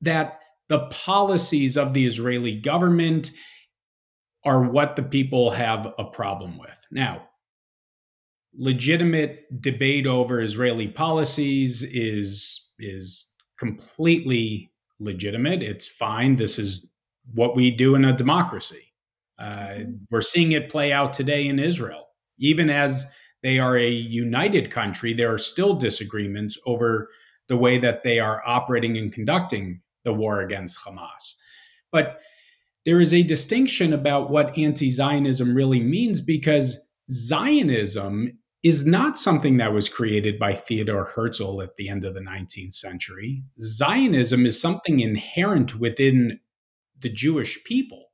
that 0.00 0.40
the 0.68 0.86
policies 0.86 1.76
of 1.76 1.94
the 1.94 2.06
Israeli 2.06 2.60
government 2.60 3.30
are 4.44 4.62
what 4.62 4.96
the 4.96 5.02
people 5.02 5.50
have 5.50 5.92
a 5.98 6.04
problem 6.04 6.58
with. 6.58 6.86
Now, 6.90 7.28
legitimate 8.58 9.60
debate 9.60 10.06
over 10.06 10.40
Israeli 10.40 10.88
policies 10.88 11.82
is 11.82 12.68
is 12.78 13.26
completely 13.58 14.70
legitimate. 15.00 15.62
It's 15.62 15.88
fine. 15.88 16.36
This 16.36 16.58
is 16.58 16.86
what 17.34 17.56
we 17.56 17.70
do 17.70 17.94
in 17.94 18.04
a 18.04 18.16
democracy. 18.16 18.92
Uh, 19.38 19.80
we're 20.10 20.22
seeing 20.22 20.52
it 20.52 20.70
play 20.70 20.92
out 20.92 21.12
today 21.12 21.46
in 21.46 21.58
Israel. 21.58 22.08
Even 22.38 22.70
as 22.70 23.06
they 23.42 23.58
are 23.58 23.76
a 23.76 23.88
united 23.88 24.70
country, 24.70 25.12
there 25.12 25.32
are 25.32 25.38
still 25.38 25.74
disagreements 25.74 26.58
over 26.66 27.08
the 27.48 27.56
way 27.56 27.78
that 27.78 28.02
they 28.02 28.18
are 28.18 28.42
operating 28.46 28.96
and 28.96 29.12
conducting 29.12 29.80
the 30.04 30.12
war 30.12 30.40
against 30.40 30.78
Hamas. 30.78 31.34
But 31.92 32.20
there 32.84 33.00
is 33.00 33.12
a 33.12 33.22
distinction 33.22 33.92
about 33.92 34.30
what 34.30 34.56
anti 34.56 34.90
Zionism 34.90 35.54
really 35.54 35.80
means 35.80 36.20
because 36.20 36.78
Zionism 37.10 38.38
is 38.66 38.84
not 38.84 39.16
something 39.16 39.58
that 39.58 39.72
was 39.72 39.88
created 39.88 40.40
by 40.40 40.52
Theodore 40.52 41.04
Herzl 41.04 41.62
at 41.62 41.76
the 41.76 41.88
end 41.88 42.04
of 42.04 42.14
the 42.14 42.20
19th 42.20 42.72
century. 42.72 43.44
Zionism 43.60 44.44
is 44.44 44.60
something 44.60 44.98
inherent 44.98 45.78
within 45.78 46.40
the 46.98 47.08
Jewish 47.08 47.62
people. 47.62 48.06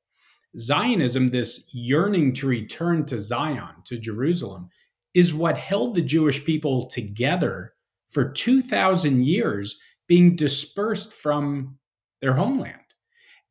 Zionism, 0.59 1.29
this 1.29 1.67
yearning 1.73 2.35
to 2.35 2.47
return 2.47 3.07
to 3.07 3.19
Zion, 3.19 3.77
to 3.87 3.97
Jerusalem, 3.97 4.69
is 5.15 5.33
what 5.33 5.57
held 5.57 5.95
the 5.95 6.03
Jewish 6.03 6.45
people 6.45 6.85
together 6.85 7.73
for 8.11 8.31
2,000 8.31 9.25
years, 9.25 9.81
being 10.07 10.37
dispersed 10.37 11.15
from 11.15 11.79
their 12.21 12.35
homeland. 12.35 12.77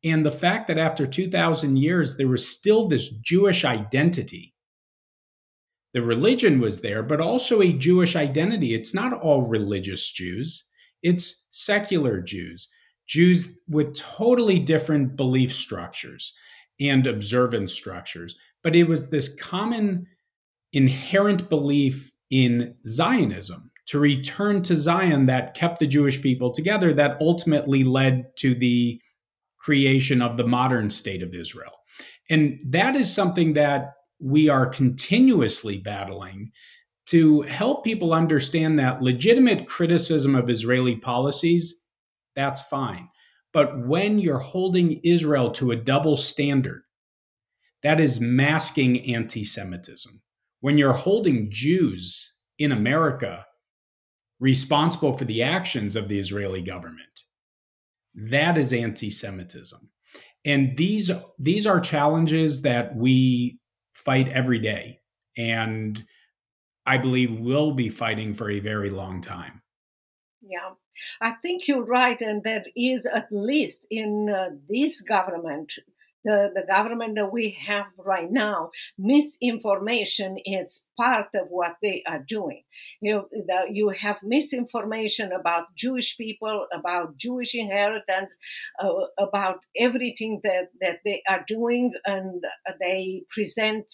And 0.04 0.24
the 0.24 0.30
fact 0.30 0.68
that 0.68 0.78
after 0.78 1.08
2,000 1.08 1.78
years, 1.78 2.16
there 2.16 2.28
was 2.28 2.46
still 2.46 2.86
this 2.86 3.08
Jewish 3.08 3.64
identity. 3.64 4.51
The 5.94 6.02
religion 6.02 6.60
was 6.60 6.80
there, 6.80 7.02
but 7.02 7.20
also 7.20 7.60
a 7.60 7.72
Jewish 7.72 8.16
identity. 8.16 8.74
It's 8.74 8.94
not 8.94 9.12
all 9.12 9.42
religious 9.42 10.10
Jews, 10.10 10.66
it's 11.02 11.46
secular 11.50 12.20
Jews, 12.20 12.68
Jews 13.06 13.54
with 13.68 13.94
totally 13.96 14.58
different 14.58 15.16
belief 15.16 15.52
structures 15.52 16.32
and 16.80 17.06
observance 17.06 17.72
structures. 17.72 18.36
But 18.62 18.76
it 18.76 18.84
was 18.84 19.08
this 19.08 19.34
common 19.36 20.06
inherent 20.72 21.48
belief 21.48 22.10
in 22.30 22.74
Zionism 22.86 23.70
to 23.88 23.98
return 23.98 24.62
to 24.62 24.76
Zion 24.76 25.26
that 25.26 25.54
kept 25.54 25.80
the 25.80 25.86
Jewish 25.86 26.22
people 26.22 26.52
together, 26.52 26.94
that 26.94 27.18
ultimately 27.20 27.84
led 27.84 28.24
to 28.38 28.54
the 28.54 29.00
creation 29.58 30.22
of 30.22 30.36
the 30.36 30.46
modern 30.46 30.88
state 30.88 31.22
of 31.22 31.34
Israel. 31.34 31.72
And 32.30 32.58
that 32.68 32.96
is 32.96 33.12
something 33.12 33.52
that 33.54 33.92
we 34.22 34.48
are 34.48 34.66
continuously 34.66 35.78
battling 35.78 36.50
to 37.06 37.42
help 37.42 37.84
people 37.84 38.14
understand 38.14 38.78
that 38.78 39.02
legitimate 39.02 39.66
criticism 39.66 40.34
of 40.34 40.48
Israeli 40.48 40.96
policies, 40.96 41.82
that's 42.36 42.62
fine. 42.62 43.08
But 43.52 43.86
when 43.86 44.18
you're 44.18 44.38
holding 44.38 45.00
Israel 45.04 45.50
to 45.52 45.72
a 45.72 45.76
double 45.76 46.16
standard, 46.16 46.82
that 47.82 48.00
is 48.00 48.20
masking 48.20 49.14
anti 49.14 49.44
Semitism. 49.44 50.22
When 50.60 50.78
you're 50.78 50.92
holding 50.92 51.50
Jews 51.50 52.32
in 52.58 52.70
America 52.72 53.44
responsible 54.42 55.16
for 55.16 55.24
the 55.24 55.40
actions 55.40 55.94
of 55.94 56.08
the 56.08 56.18
Israeli 56.18 56.60
government. 56.60 57.24
That 58.14 58.58
is 58.58 58.72
anti-Semitism. 58.72 59.88
And 60.44 60.76
these 60.76 61.10
these 61.38 61.66
are 61.66 61.78
challenges 61.80 62.62
that 62.62 62.94
we 62.96 63.60
fight 64.04 64.28
every 64.28 64.58
day 64.58 65.00
and 65.36 66.04
I 66.86 66.98
believe 66.98 67.38
will 67.38 67.72
be 67.72 67.88
fighting 67.88 68.34
for 68.34 68.50
a 68.50 68.60
very 68.60 68.90
long 68.90 69.20
time. 69.20 69.62
Yeah, 70.40 70.72
I 71.20 71.32
think 71.42 71.68
you're 71.68 71.84
right, 71.84 72.20
and 72.20 72.42
there 72.42 72.64
is 72.76 73.06
at 73.06 73.28
least 73.30 73.86
in 73.90 74.28
uh, 74.28 74.50
this 74.68 75.00
government 75.00 75.74
the, 76.24 76.50
the 76.54 76.62
government 76.70 77.16
that 77.16 77.32
we 77.32 77.58
have 77.66 77.86
right 77.98 78.30
now, 78.30 78.70
misinformation 78.98 80.38
is 80.44 80.84
part 80.98 81.28
of 81.34 81.48
what 81.48 81.76
they 81.82 82.02
are 82.06 82.24
doing. 82.26 82.62
You, 83.00 83.28
the, 83.30 83.66
you 83.70 83.90
have 83.90 84.18
misinformation 84.22 85.32
about 85.32 85.74
Jewish 85.76 86.16
people, 86.16 86.66
about 86.72 87.16
Jewish 87.18 87.54
inheritance, 87.54 88.36
uh, 88.82 88.92
about 89.18 89.60
everything 89.76 90.40
that, 90.44 90.68
that 90.80 91.00
they 91.04 91.22
are 91.28 91.44
doing, 91.46 91.92
and 92.06 92.42
they 92.80 93.22
present 93.30 93.86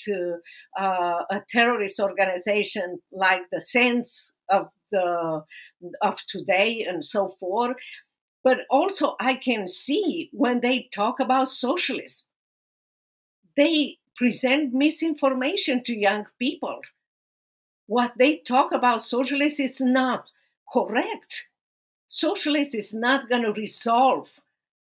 uh, 0.79 1.23
a 1.31 1.43
terrorist 1.49 2.01
organization 2.01 3.01
like 3.13 3.43
the 3.51 3.61
sense 3.61 4.33
of 4.49 4.69
the 4.91 5.45
of 6.03 6.19
today 6.27 6.85
and 6.89 7.05
so 7.05 7.37
forth 7.39 7.77
but 8.49 8.61
also, 8.71 9.15
I 9.21 9.35
can 9.35 9.69
see 9.69 10.31
when 10.33 10.61
they 10.61 10.89
talk 10.91 11.21
about 11.21 11.51
socialism, 11.51 12.29
they 13.59 13.99
present 14.17 14.73
misinformation 14.73 15.85
to 15.85 15.95
young 15.95 16.25
people. 16.39 16.81
What 17.89 18.13
they 18.17 18.37
talk 18.37 18.73
about 18.73 19.03
socialism 19.03 19.67
is 19.67 19.83
not 19.83 20.31
correct. 20.73 21.51
Socialism 22.07 22.79
is 22.79 22.95
not 22.95 23.29
going 23.29 23.43
to 23.43 23.53
resolve 23.53 24.31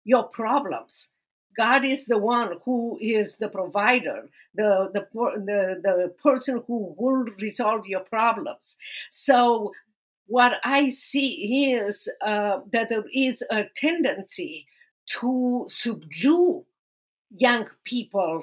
your 0.05 0.23
problems. 0.23 1.11
God 1.57 1.85
is 1.85 2.07
the 2.07 2.19
one 2.19 2.59
who 2.65 2.99
is 3.01 3.39
the 3.39 3.49
provider, 3.49 4.29
the, 4.55 4.91
the, 4.95 5.09
the, 5.13 5.81
the 5.83 6.15
person 6.23 6.63
who 6.69 6.95
will 6.97 7.25
resolve 7.41 7.85
your 7.87 8.05
problems. 8.05 8.79
So 9.11 9.73
what 10.27 10.55
I 10.65 10.89
see 10.89 11.73
is 11.73 12.11
uh, 12.25 12.61
that 12.73 12.89
there 12.89 13.05
is 13.13 13.45
a 13.51 13.65
tendency 13.77 14.67
to 15.21 15.67
subdue 15.69 16.65
young 17.31 17.69
people 17.85 18.43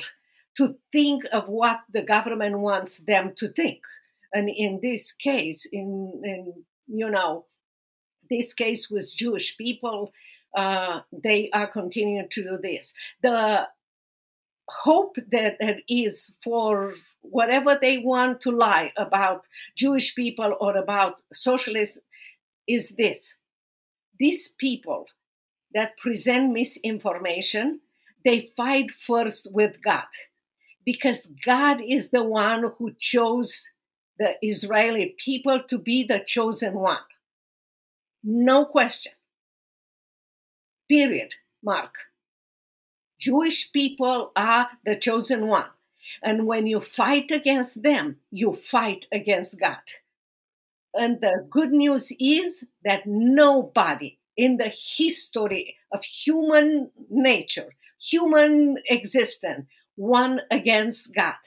to 0.58 0.76
think 0.92 1.24
of 1.32 1.50
what 1.50 1.82
the 1.92 2.02
government 2.02 2.60
wants 2.60 3.00
them 3.00 3.34
to 3.38 3.50
think. 3.50 3.82
And 4.34 4.50
in 4.50 4.80
this 4.82 5.12
case, 5.12 5.66
in, 5.66 6.22
in 6.24 6.64
you 6.88 7.10
know, 7.10 7.46
this 8.30 8.54
case 8.54 8.90
with 8.90 9.14
Jewish 9.16 9.58
people, 9.58 10.14
uh, 10.56 11.02
they 11.12 11.50
are 11.52 11.68
continuing 11.68 12.30
to 12.30 12.44
do 12.44 12.58
this. 12.62 12.94
The 13.22 13.68
hope 14.70 15.16
that 15.32 15.58
there 15.60 15.80
is 15.88 16.34
for 16.44 16.94
whatever 17.22 17.78
they 17.80 17.98
want 17.98 18.42
to 18.42 18.52
lie 18.52 18.92
about 18.98 19.48
Jewish 19.76 20.16
people 20.16 20.56
or 20.60 20.78
about 20.78 21.22
socialists 21.34 22.00
is 22.68 22.90
this. 22.92 23.36
These 24.20 24.50
people 24.58 25.08
that 25.74 25.98
present 25.98 26.54
misinformation, 26.54 27.82
they 28.24 28.52
fight 28.56 28.92
first 28.92 29.48
with 29.52 29.82
God 29.84 30.08
because 30.86 31.32
God 31.46 31.82
is 31.82 32.12
the 32.12 32.24
one 32.24 32.72
who 32.78 32.94
chose 32.98 33.72
the 34.20 34.36
Israeli 34.42 35.16
people 35.18 35.62
to 35.68 35.78
be 35.78 36.04
the 36.04 36.24
chosen 36.26 36.76
one. 36.76 36.98
No 38.24 38.66
question. 38.66 39.14
Period. 40.88 41.34
Mark. 41.64 41.96
Jewish 43.24 43.72
people 43.72 44.34
are 44.36 44.68
the 44.86 44.98
chosen 44.98 45.48
one. 45.48 45.72
And 46.22 46.46
when 46.46 46.68
you 46.68 46.82
fight 46.82 47.32
against 47.32 47.82
them, 47.82 48.18
you 48.32 48.54
fight 48.54 49.08
against 49.14 49.58
God. 49.58 49.86
And 50.94 51.22
the 51.22 51.48
good 51.50 51.72
news 51.72 52.12
is 52.20 52.66
that 52.84 53.04
nobody 53.06 54.18
in 54.36 54.58
the 54.58 54.74
history 54.98 55.78
of 55.90 56.04
human 56.04 56.92
nature, 57.10 57.70
human 57.98 58.78
existence, 58.90 59.68
won 59.96 60.42
against 60.52 61.16
God. 61.16 61.42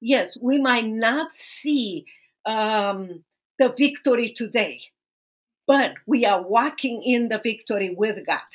Yes, 0.00 0.36
we 0.42 0.60
might 0.60 0.88
not 0.88 1.32
see 1.32 2.04
um, 2.44 3.22
the 3.60 3.68
victory 3.68 4.32
today, 4.32 4.80
but 5.68 5.94
we 6.04 6.24
are 6.24 6.42
walking 6.42 7.04
in 7.04 7.28
the 7.28 7.38
victory 7.38 7.94
with 7.96 8.26
God. 8.26 8.50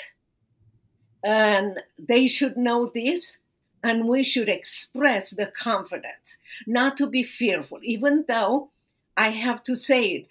And 1.27 1.81
they 1.99 2.25
should 2.25 2.55
know 2.55 2.89
this, 2.93 3.39
and 3.83 4.07
we 4.07 4.23
should 4.23 4.47
express 4.47 5.31
the 5.31 5.47
confidence, 5.47 6.37
not 6.65 6.95
to 6.97 7.05
be 7.05 7.23
fearful, 7.23 7.79
even 7.83 8.23
though 8.29 8.69
I 9.17 9.31
have 9.31 9.61
to 9.63 9.75
say 9.75 10.03
it. 10.07 10.27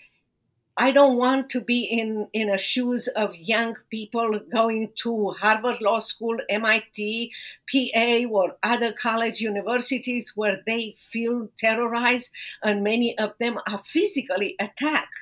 I 0.78 0.92
don't 0.92 1.18
want 1.18 1.50
to 1.50 1.60
be 1.60 1.80
in 1.84 2.28
in 2.32 2.48
the 2.48 2.56
shoes 2.56 3.08
of 3.08 3.36
young 3.36 3.76
people 3.90 4.40
going 4.50 4.92
to 5.02 5.32
Harvard 5.32 5.82
Law 5.82 5.98
School, 5.98 6.38
MIT, 6.48 7.30
PA, 7.70 8.10
or 8.30 8.56
other 8.62 8.92
college 8.94 9.42
universities 9.42 10.32
where 10.34 10.62
they 10.66 10.94
feel 10.96 11.50
terrorized, 11.58 12.32
and 12.62 12.82
many 12.82 13.18
of 13.18 13.34
them 13.38 13.58
are 13.66 13.82
physically 13.84 14.54
attacked 14.58 15.20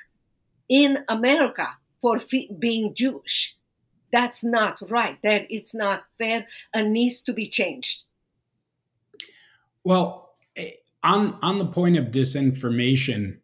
in 0.69 1.03
America 1.09 1.67
for 1.99 2.21
being 2.59 2.93
Jewish. 2.93 3.57
That's 4.15 4.45
not 4.45 4.77
right. 4.89 5.17
That 5.23 5.45
it's 5.49 5.75
not 5.75 6.05
fair 6.17 6.47
and 6.73 6.93
needs 6.93 7.21
to 7.23 7.33
be 7.33 7.49
changed. 7.49 8.03
Well, 9.83 10.35
eh, 10.55 10.71
on 11.03 11.37
on 11.41 11.59
the 11.59 11.65
point 11.65 11.97
of 11.97 12.05
disinformation, 12.05 13.39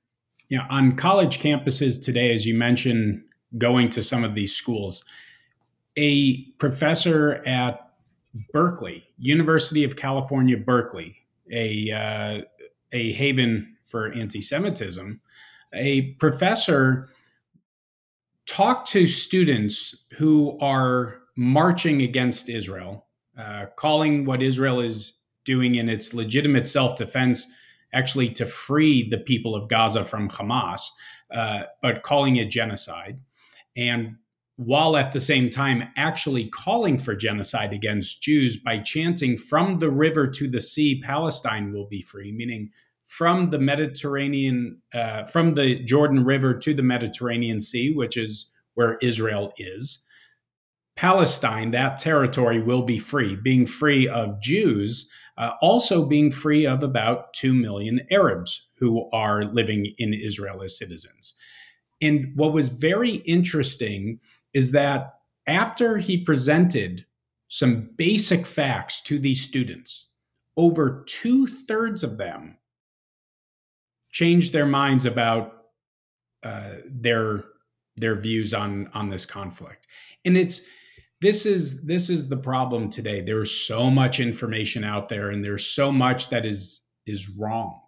you 0.48 0.58
know, 0.58 0.64
on 0.70 0.96
college 0.96 1.40
campuses 1.40 2.02
today, 2.02 2.34
as 2.34 2.46
you 2.46 2.54
mentioned, 2.54 3.22
going 3.58 3.90
to 3.90 4.02
some 4.02 4.24
of 4.24 4.34
these 4.34 4.56
schools, 4.56 5.04
a 5.98 6.44
professor 6.58 7.44
at 7.46 7.92
Berkeley, 8.54 9.04
University 9.18 9.84
of 9.84 9.98
California, 9.98 10.56
Berkeley, 10.56 11.18
a 11.52 11.92
uh, 11.92 12.42
a 12.94 13.12
haven 13.12 13.76
for 13.90 14.14
anti-Semitism, 14.14 15.20
a 15.74 16.14
professor 16.14 17.10
talked 18.48 18.88
to 18.90 19.08
students 19.08 19.96
who 20.14 20.58
are 20.60 21.20
marching 21.38 22.02
against 22.02 22.50
Israel, 22.50 23.08
uh, 23.38 23.68
calling 23.78 24.26
what 24.26 24.42
Israel 24.42 24.80
is 24.80 25.14
doing 25.46 25.76
in 25.76 25.90
its 25.90 26.14
legitimate 26.14 26.68
self-defense 26.68 27.48
actually 27.94 28.30
to 28.30 28.46
free 28.46 29.10
the 29.10 29.18
people 29.18 29.56
of 29.56 29.68
Gaza 29.68 30.04
from 30.04 30.30
Hamas, 30.30 30.82
uh, 31.34 31.64
but 31.82 32.04
calling 32.04 32.38
it 32.38 32.50
genocide. 32.50 33.20
And 33.76 34.16
while 34.58 34.96
at 34.96 35.12
the 35.12 35.20
same 35.20 35.50
time 35.50 35.90
actually 35.98 36.50
calling 36.50 36.98
for 36.98 37.16
genocide 37.16 37.74
against 37.74 38.22
Jews 38.22 38.58
by 38.58 38.80
chanting, 38.80 39.36
From 39.36 39.80
the 39.80 39.90
river 39.90 40.28
to 40.28 40.48
the 40.48 40.62
sea, 40.62 41.02
Palestine 41.02 41.74
will 41.74 41.88
be 41.88 42.02
free, 42.02 42.32
meaning 42.32 42.70
from 43.12 43.50
the 43.50 43.60
Mediterranean, 43.60 44.82
uh, 44.94 45.26
from 45.26 45.56
the 45.56 45.84
Jordan 45.84 46.24
River 46.24 46.58
to 46.58 46.74
the 46.74 46.82
Mediterranean 46.82 47.60
Sea, 47.60 47.92
which 47.92 48.16
is 48.16 48.50
where 48.76 48.98
Israel 49.02 49.52
is. 49.58 50.02
Palestine, 50.96 51.72
that 51.72 52.00
territory 52.00 52.62
will 52.62 52.84
be 52.84 52.98
free, 52.98 53.36
being 53.36 53.66
free 53.66 54.08
of 54.08 54.42
Jews, 54.42 55.10
uh, 55.38 55.52
also 55.62 56.06
being 56.06 56.32
free 56.32 56.66
of 56.66 56.84
about 56.84 57.34
2 57.34 57.54
million 57.54 58.00
Arabs 58.12 58.70
who 58.78 59.10
are 59.12 59.44
living 59.44 59.94
in 59.98 60.14
Israel 60.14 60.64
as 60.64 60.78
citizens. 60.78 61.34
And 62.02 62.32
what 62.36 62.54
was 62.54 62.70
very 62.70 63.16
interesting 63.16 64.22
is 64.54 64.72
that 64.72 65.16
after 65.48 65.98
he 65.98 66.24
presented 66.24 67.06
some 67.50 67.90
basic 67.98 68.46
facts 68.46 69.02
to 69.02 69.20
these 69.20 69.42
students, 69.42 70.08
over 70.56 71.04
two 71.10 71.46
thirds 71.46 72.06
of 72.06 72.18
them 72.18 72.56
changed 74.12 74.54
their 74.54 74.66
minds 74.66 75.06
about 75.06 75.66
uh, 76.44 76.76
their 76.86 77.46
their 77.98 78.16
views 78.20 78.54
on 78.54 78.90
on 78.94 79.10
this 79.10 79.26
conflict. 79.26 79.88
And 80.26 80.38
it's 80.38 80.62
this 81.22 81.46
is 81.46 81.84
this 81.84 82.10
is 82.10 82.30
the 82.30 82.38
problem 82.38 82.90
today. 82.90 83.22
There's 83.22 83.52
so 83.52 83.90
much 83.90 84.20
information 84.20 84.84
out 84.84 85.10
there 85.10 85.30
and 85.30 85.44
there's 85.44 85.66
so 85.66 85.92
much 85.92 86.30
that 86.30 86.46
is 86.46 86.82
is 87.06 87.30
wrong. 87.30 87.80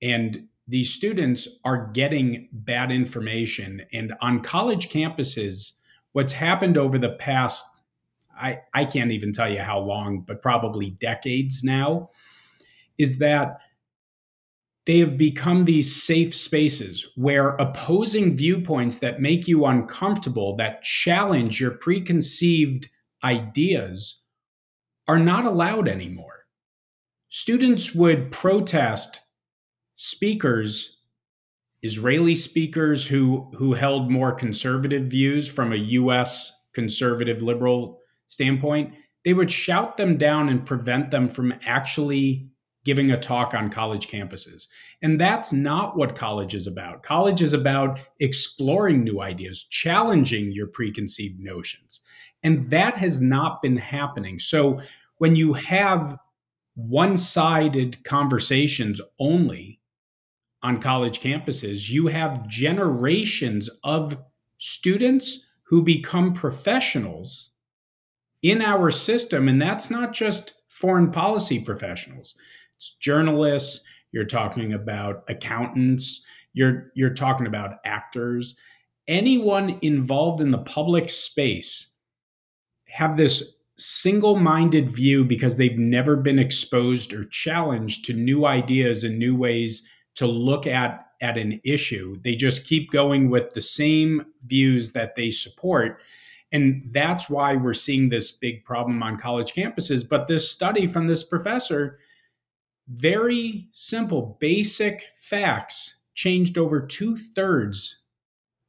And 0.00 0.46
these 0.68 0.92
students 0.92 1.48
are 1.64 1.90
getting 1.92 2.48
bad 2.52 2.90
information. 2.92 3.82
And 3.92 4.14
on 4.20 4.40
college 4.40 4.88
campuses 4.88 5.72
what's 6.12 6.32
happened 6.32 6.78
over 6.78 6.98
the 6.98 7.10
past 7.10 7.64
i 8.38 8.58
i 8.74 8.84
can't 8.84 9.10
even 9.10 9.32
tell 9.32 9.50
you 9.50 9.58
how 9.58 9.78
long 9.78 10.20
but 10.20 10.42
probably 10.42 10.90
decades 10.90 11.62
now 11.64 12.08
is 12.98 13.18
that 13.18 13.58
they 14.86 14.98
have 14.98 15.16
become 15.16 15.64
these 15.64 16.02
safe 16.02 16.34
spaces 16.34 17.06
where 17.14 17.50
opposing 17.50 18.36
viewpoints 18.36 18.98
that 18.98 19.20
make 19.20 19.46
you 19.46 19.64
uncomfortable, 19.64 20.56
that 20.56 20.82
challenge 20.82 21.60
your 21.60 21.72
preconceived 21.72 22.88
ideas, 23.22 24.20
are 25.06 25.20
not 25.20 25.44
allowed 25.44 25.88
anymore. 25.88 26.44
Students 27.28 27.94
would 27.94 28.32
protest 28.32 29.20
speakers, 29.94 30.98
Israeli 31.82 32.34
speakers 32.34 33.06
who, 33.06 33.50
who 33.54 33.74
held 33.74 34.10
more 34.10 34.32
conservative 34.32 35.04
views 35.04 35.48
from 35.48 35.72
a 35.72 35.76
US 35.76 36.52
conservative 36.74 37.42
liberal 37.42 38.00
standpoint. 38.26 38.94
They 39.24 39.34
would 39.34 39.50
shout 39.50 39.96
them 39.96 40.18
down 40.18 40.48
and 40.48 40.66
prevent 40.66 41.10
them 41.10 41.28
from 41.28 41.54
actually 41.64 42.51
giving 42.84 43.12
a 43.12 43.20
talk 43.20 43.54
on 43.54 43.70
college 43.70 44.08
campuses. 44.08 44.66
And 45.02 45.20
that's 45.20 45.52
not 45.52 45.96
what 45.96 46.16
college 46.16 46.54
is 46.54 46.66
about. 46.66 47.02
College 47.02 47.42
is 47.42 47.52
about 47.52 48.00
exploring 48.18 49.04
new 49.04 49.20
ideas, 49.20 49.62
challenging 49.70 50.50
your 50.52 50.66
preconceived 50.66 51.38
notions. 51.38 52.00
And 52.42 52.70
that 52.70 52.96
has 52.96 53.20
not 53.20 53.62
been 53.62 53.76
happening. 53.76 54.38
So 54.38 54.80
when 55.18 55.36
you 55.36 55.52
have 55.52 56.16
one 56.74 57.16
sided 57.16 58.02
conversations 58.04 59.00
only 59.20 59.80
on 60.62 60.80
college 60.80 61.20
campuses, 61.20 61.88
you 61.88 62.08
have 62.08 62.48
generations 62.48 63.68
of 63.84 64.16
students 64.58 65.46
who 65.64 65.82
become 65.82 66.34
professionals 66.34 67.50
in 68.42 68.60
our 68.60 68.90
system. 68.90 69.48
And 69.48 69.62
that's 69.62 69.90
not 69.90 70.12
just 70.12 70.54
foreign 70.68 71.12
policy 71.12 71.60
professionals 71.60 72.34
journalists, 73.00 73.84
you're 74.12 74.24
talking 74.24 74.72
about 74.72 75.24
accountants, 75.28 76.24
you're 76.52 76.92
you're 76.94 77.14
talking 77.14 77.46
about 77.46 77.78
actors, 77.84 78.56
anyone 79.08 79.78
involved 79.82 80.40
in 80.40 80.50
the 80.50 80.58
public 80.58 81.08
space 81.08 81.92
have 82.88 83.16
this 83.16 83.54
single-minded 83.78 84.90
view 84.90 85.24
because 85.24 85.56
they've 85.56 85.78
never 85.78 86.14
been 86.14 86.38
exposed 86.38 87.12
or 87.12 87.24
challenged 87.24 88.04
to 88.04 88.12
new 88.12 88.44
ideas 88.44 89.02
and 89.02 89.18
new 89.18 89.34
ways 89.34 89.82
to 90.14 90.26
look 90.26 90.66
at 90.66 91.06
at 91.22 91.38
an 91.38 91.60
issue. 91.64 92.16
They 92.22 92.34
just 92.34 92.66
keep 92.66 92.90
going 92.90 93.30
with 93.30 93.52
the 93.52 93.60
same 93.60 94.26
views 94.44 94.92
that 94.92 95.14
they 95.14 95.30
support. 95.30 96.02
And 96.50 96.86
that's 96.90 97.30
why 97.30 97.54
we're 97.54 97.74
seeing 97.74 98.08
this 98.08 98.32
big 98.32 98.64
problem 98.64 99.02
on 99.02 99.16
college 99.16 99.54
campuses. 99.54 100.06
But 100.06 100.26
this 100.26 100.50
study 100.50 100.86
from 100.86 101.06
this 101.06 101.24
professor, 101.24 101.98
very 102.88 103.68
simple, 103.72 104.36
basic 104.40 105.04
facts, 105.16 105.98
changed 106.14 106.58
over 106.58 106.84
two 106.84 107.16
thirds 107.16 108.02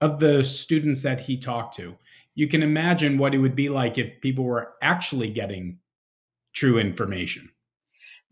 of 0.01 0.19
the 0.19 0.43
students 0.43 1.01
that 1.03 1.21
he 1.21 1.37
talked 1.37 1.75
to. 1.75 1.95
You 2.35 2.47
can 2.47 2.63
imagine 2.63 3.17
what 3.17 3.33
it 3.33 3.37
would 3.37 3.55
be 3.55 3.69
like 3.69 3.97
if 3.97 4.21
people 4.21 4.43
were 4.43 4.73
actually 4.81 5.29
getting 5.29 5.79
true 6.53 6.77
information. 6.77 7.49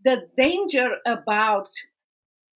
The 0.04 0.28
danger 0.38 0.98
about 1.06 1.68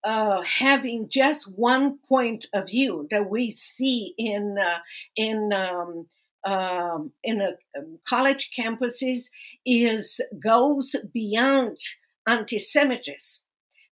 uh, 0.04 0.42
having 0.42 1.08
just 1.08 1.52
one 1.56 1.98
point 2.08 2.46
of 2.52 2.68
view 2.68 3.06
that 3.10 3.28
we 3.28 3.50
see 3.50 4.14
in 4.18 4.56
uh, 4.58 4.78
in 5.16 5.52
um, 5.52 6.06
um, 6.44 7.12
in 7.24 7.40
a, 7.40 7.50
um, 7.78 7.98
college 8.08 8.50
campuses 8.56 9.30
is 9.64 10.20
goes 10.42 10.94
beyond 11.12 11.76
anti-Semitism 12.26 13.42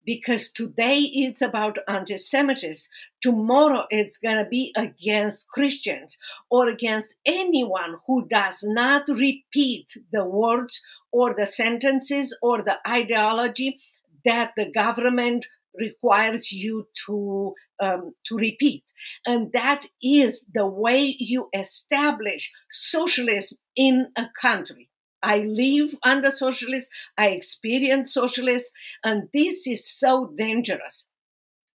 because 0.04 0.52
today 0.52 0.98
it's 0.98 1.40
about 1.40 1.78
anti-Semitism. 1.88 2.90
Tomorrow 3.22 3.86
it's 3.90 4.18
going 4.18 4.36
to 4.36 4.44
be 4.48 4.72
against 4.76 5.48
Christians 5.48 6.18
or 6.50 6.68
against 6.68 7.14
anyone 7.24 7.96
who 8.06 8.26
does 8.28 8.62
not 8.62 9.08
repeat 9.08 9.94
the 10.12 10.24
words 10.24 10.84
or 11.10 11.34
the 11.34 11.46
sentences 11.46 12.36
or 12.42 12.62
the 12.62 12.78
ideology 12.86 13.78
that 14.24 14.52
the 14.56 14.70
government 14.70 15.46
requires 15.78 16.52
you 16.52 16.88
to 17.06 17.54
um, 17.80 18.14
to 18.26 18.36
repeat, 18.36 18.84
and 19.26 19.50
that 19.52 19.84
is 20.00 20.46
the 20.54 20.64
way 20.64 21.16
you 21.18 21.48
establish 21.52 22.52
socialism 22.70 23.58
in 23.74 24.06
a 24.16 24.26
country. 24.40 24.88
I 25.24 25.38
live 25.38 25.96
under 26.02 26.30
socialists, 26.30 26.90
I 27.16 27.28
experience 27.28 28.12
socialists, 28.12 28.72
and 29.02 29.28
this 29.32 29.66
is 29.66 29.88
so 29.88 30.32
dangerous. 30.36 31.08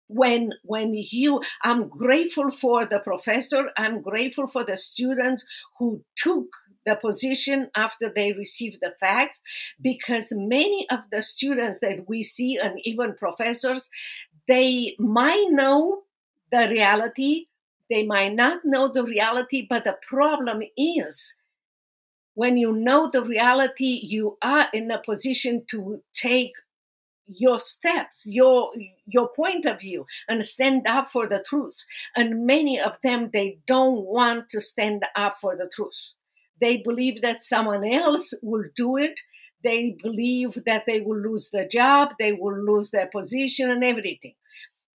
When 0.07 0.53
when 0.63 0.93
you 0.93 1.41
I'm 1.63 1.87
grateful 1.87 2.51
for 2.51 2.85
the 2.85 2.99
professor, 2.99 3.71
I'm 3.77 4.01
grateful 4.01 4.47
for 4.47 4.63
the 4.63 4.77
students 4.77 5.45
who 5.77 6.03
took 6.15 6.47
the 6.85 6.95
position 6.95 7.69
after 7.75 8.09
they 8.09 8.33
receive 8.33 8.79
the 8.79 8.93
facts 8.99 9.41
because 9.81 10.33
many 10.35 10.87
of 10.89 11.01
the 11.11 11.21
students 11.21 11.79
that 11.79 12.05
we 12.07 12.23
see 12.23 12.57
and 12.57 12.79
even 12.83 13.15
professors 13.15 13.89
they 14.47 14.95
might 14.97 15.47
know 15.49 16.03
the 16.51 16.67
reality 16.69 17.45
they 17.89 18.03
might 18.03 18.33
not 18.33 18.61
know 18.63 18.87
the 18.91 19.03
reality 19.03 19.67
but 19.69 19.83
the 19.83 19.97
problem 20.07 20.61
is 20.77 21.35
when 22.35 22.57
you 22.57 22.71
know 22.71 23.09
the 23.09 23.23
reality 23.23 23.99
you 24.03 24.37
are 24.41 24.67
in 24.73 24.89
a 24.91 25.01
position 25.01 25.65
to 25.69 26.01
take 26.13 26.53
your 27.27 27.59
steps 27.59 28.25
your 28.25 28.71
your 29.05 29.29
point 29.29 29.65
of 29.65 29.79
view 29.79 30.05
and 30.27 30.43
stand 30.43 30.87
up 30.87 31.11
for 31.11 31.27
the 31.27 31.43
truth 31.47 31.85
and 32.15 32.45
many 32.45 32.79
of 32.79 32.97
them 33.03 33.29
they 33.31 33.59
don't 33.67 34.03
want 34.03 34.49
to 34.49 34.59
stand 34.61 35.03
up 35.15 35.37
for 35.39 35.55
the 35.55 35.69
truth 35.75 36.13
they 36.59 36.77
believe 36.77 37.21
that 37.21 37.43
someone 37.43 37.85
else 37.85 38.33
will 38.41 38.65
do 38.75 38.97
it. 38.97 39.19
They 39.63 39.97
believe 40.01 40.63
that 40.65 40.83
they 40.85 41.01
will 41.01 41.19
lose 41.19 41.49
their 41.49 41.67
job, 41.67 42.13
they 42.19 42.33
will 42.33 42.57
lose 42.57 42.91
their 42.91 43.07
position 43.07 43.69
and 43.69 43.83
everything. 43.83 44.35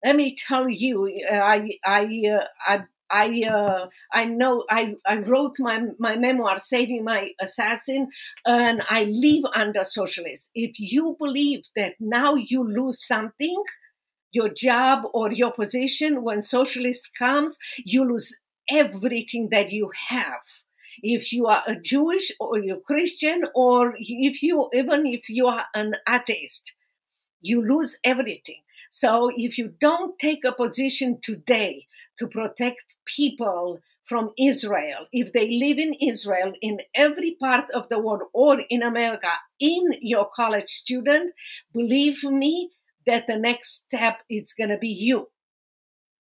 Let 0.05 0.17
me 0.17 0.37
tell 0.37 0.69
you, 0.69 1.11
I, 1.31 1.79
I, 1.85 2.23
uh, 2.31 2.45
I 2.67 2.85
I 3.11 3.43
uh, 3.43 3.89
I 4.13 4.25
know 4.25 4.65
I, 4.71 4.97
I 5.07 5.19
wrote 5.19 5.57
my, 5.59 5.87
my 5.99 6.17
memoir 6.17 6.59
Saving 6.59 7.05
My 7.05 7.31
Assassin 7.41 8.09
and 8.47 8.83
I 8.89 9.05
live 9.05 9.45
under 9.55 9.85
socialists. 9.85 10.51
If 10.55 10.79
you 10.79 11.17
believe 11.19 11.63
that 11.77 11.95
now 12.01 12.35
you 12.35 12.65
lose 12.65 13.05
something, 13.05 13.63
your 14.33 14.49
job 14.49 15.05
or 15.13 15.33
your 15.33 15.53
position, 15.53 16.23
when 16.23 16.43
socialist 16.43 17.11
comes, 17.19 17.59
you 17.85 18.05
lose 18.05 18.37
everything 18.71 19.49
that 19.51 19.71
you 19.71 19.91
have 20.09 20.43
if 21.03 21.33
you 21.33 21.47
are 21.47 21.63
a 21.67 21.77
Jewish 21.77 22.33
or 22.41 22.59
you're 22.59 22.81
Christian, 22.81 23.45
or 23.55 23.95
if 23.99 24.43
you 24.43 24.69
even 24.73 25.07
if 25.07 25.29
you 25.29 25.47
are 25.47 25.67
an 25.75 25.95
atheist, 26.09 26.75
you 27.41 27.63
lose 27.63 27.99
everything. 28.05 28.63
So 28.91 29.31
if 29.37 29.59
you 29.59 29.75
don't 29.81 30.19
take 30.19 30.45
a 30.45 30.53
position 30.53 31.19
today 31.23 31.87
to 32.19 32.27
protect 32.27 32.85
people 33.07 33.81
from 34.05 34.31
Israel, 34.39 35.07
if 35.13 35.33
they 35.33 35.51
live 35.51 35.79
in 35.79 35.95
Israel, 35.95 36.53
in 36.61 36.81
every 36.95 37.37
part 37.41 37.71
of 37.73 37.89
the 37.89 37.99
world, 37.99 38.23
or 38.35 38.61
in 38.69 38.83
America, 38.83 39.33
in 39.59 39.95
your 40.01 40.29
college 40.35 40.69
student, 40.69 41.33
believe 41.73 42.23
me 42.23 42.71
that 43.07 43.27
the 43.27 43.37
next 43.37 43.87
step 43.87 44.21
is 44.29 44.53
going 44.53 44.71
to 44.71 44.77
be 44.77 44.89
you. 44.89 45.31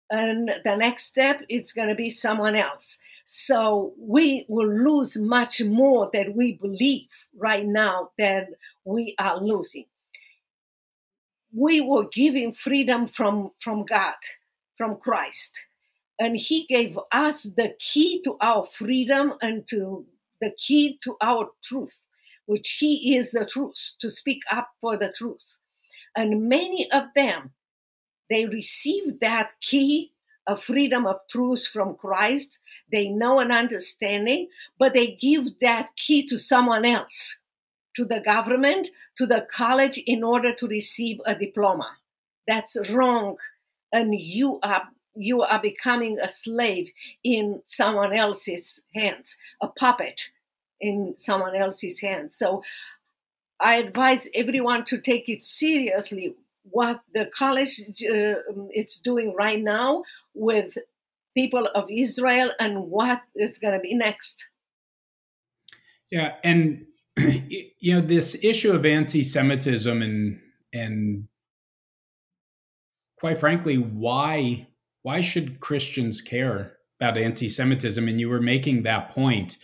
And 0.09 0.49
the 0.63 0.77
next 0.77 1.05
step, 1.05 1.41
it's 1.49 1.73
going 1.73 1.89
to 1.89 1.95
be 1.95 2.09
someone 2.09 2.55
else. 2.55 2.99
So 3.25 3.93
we 3.97 4.45
will 4.47 4.67
lose 4.67 5.17
much 5.17 5.61
more 5.61 6.09
than 6.13 6.35
we 6.35 6.53
believe 6.53 7.09
right 7.37 7.65
now 7.65 8.11
that 8.17 8.49
we 8.85 9.15
are 9.17 9.41
losing. 9.41 9.85
We 11.53 11.81
were 11.81 12.07
given 12.07 12.53
freedom 12.53 13.07
from, 13.07 13.51
from 13.59 13.85
God, 13.85 14.15
from 14.77 14.97
Christ. 14.97 15.65
And 16.19 16.37
He 16.37 16.65
gave 16.65 16.97
us 17.11 17.43
the 17.43 17.73
key 17.79 18.21
to 18.23 18.37
our 18.39 18.65
freedom 18.65 19.33
and 19.41 19.67
to 19.69 20.05
the 20.41 20.51
key 20.57 20.99
to 21.03 21.17
our 21.21 21.49
truth, 21.63 21.99
which 22.45 22.77
He 22.79 23.15
is 23.15 23.31
the 23.31 23.45
truth, 23.45 23.91
to 23.99 24.09
speak 24.09 24.41
up 24.51 24.69
for 24.79 24.97
the 24.97 25.11
truth. 25.11 25.57
And 26.15 26.47
many 26.47 26.89
of 26.91 27.05
them, 27.15 27.51
they 28.29 28.45
received 28.45 29.19
that 29.21 29.51
key 29.61 30.13
a 30.45 30.57
freedom 30.57 31.05
of 31.05 31.17
truth 31.29 31.67
from 31.67 31.95
Christ. 31.95 32.59
They 32.91 33.07
know 33.07 33.39
an 33.39 33.51
understanding, 33.51 34.49
but 34.77 34.93
they 34.93 35.07
give 35.19 35.59
that 35.59 35.95
key 35.95 36.27
to 36.27 36.37
someone 36.37 36.85
else, 36.85 37.39
to 37.95 38.05
the 38.05 38.19
government, 38.19 38.89
to 39.17 39.25
the 39.25 39.47
college 39.55 39.97
in 40.05 40.23
order 40.23 40.53
to 40.53 40.67
receive 40.67 41.19
a 41.25 41.35
diploma. 41.35 41.97
That's 42.47 42.89
wrong. 42.89 43.37
And 43.91 44.13
you 44.19 44.59
are 44.63 44.89
you 45.15 45.41
are 45.41 45.61
becoming 45.61 46.19
a 46.19 46.29
slave 46.29 46.91
in 47.23 47.61
someone 47.65 48.13
else's 48.13 48.83
hands, 48.95 49.37
a 49.61 49.67
puppet 49.67 50.29
in 50.81 51.15
someone 51.17 51.55
else's 51.55 52.01
hands. 52.01 52.35
So 52.35 52.63
I 53.59 53.75
advise 53.75 54.27
everyone 54.33 54.85
to 54.85 54.97
take 54.99 55.29
it 55.29 55.43
seriously 55.43 56.35
what 56.63 57.01
the 57.13 57.29
college 57.37 57.79
uh, 58.03 58.35
is 58.73 58.97
doing 58.97 59.33
right 59.37 59.61
now 59.61 60.03
with 60.33 60.77
people 61.35 61.67
of 61.75 61.85
Israel 61.89 62.51
and 62.59 62.89
what 62.89 63.21
is 63.35 63.57
going 63.57 63.73
to 63.73 63.79
be 63.79 63.93
next. 63.93 64.49
Yeah, 66.11 66.35
and 66.43 66.85
you 67.17 67.93
know 67.93 68.01
this 68.01 68.43
issue 68.43 68.71
of 68.71 68.85
anti-Semitism 68.85 70.01
and 70.01 70.39
and 70.73 71.27
quite 73.23 73.37
frankly, 73.37 73.77
why 73.77 74.67
why 75.03 75.21
should 75.21 75.59
Christians 75.59 76.21
care 76.21 76.77
about 76.99 77.17
anti-Semitism? 77.17 78.07
And 78.07 78.19
you 78.19 78.29
were 78.29 78.41
making 78.41 78.83
that 78.83 79.11
point, 79.11 79.57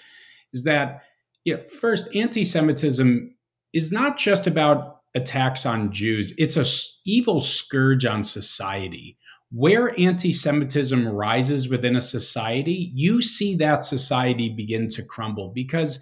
is 0.54 0.64
that 0.64 1.02
you 1.46 1.56
know, 1.56 1.64
first 1.82 2.14
anti-Semitism 2.16 3.36
is 3.74 3.92
not 3.92 4.18
just 4.18 4.46
about 4.48 4.98
attacks 5.16 5.66
on 5.66 5.92
Jews. 5.92 6.34
It's 6.38 6.58
a 6.58 6.66
evil 7.06 7.40
scourge 7.40 8.06
on 8.06 8.24
society. 8.24 9.18
Where 9.52 10.00
anti-Semitism 10.00 11.08
rises 11.08 11.70
within 11.70 11.96
a 11.96 12.02
society, 12.02 12.92
you 12.94 13.22
see 13.22 13.56
that 13.56 13.84
society 13.84 14.50
begin 14.50 14.90
to 14.90 15.04
crumble 15.04 15.52
because 15.56 16.00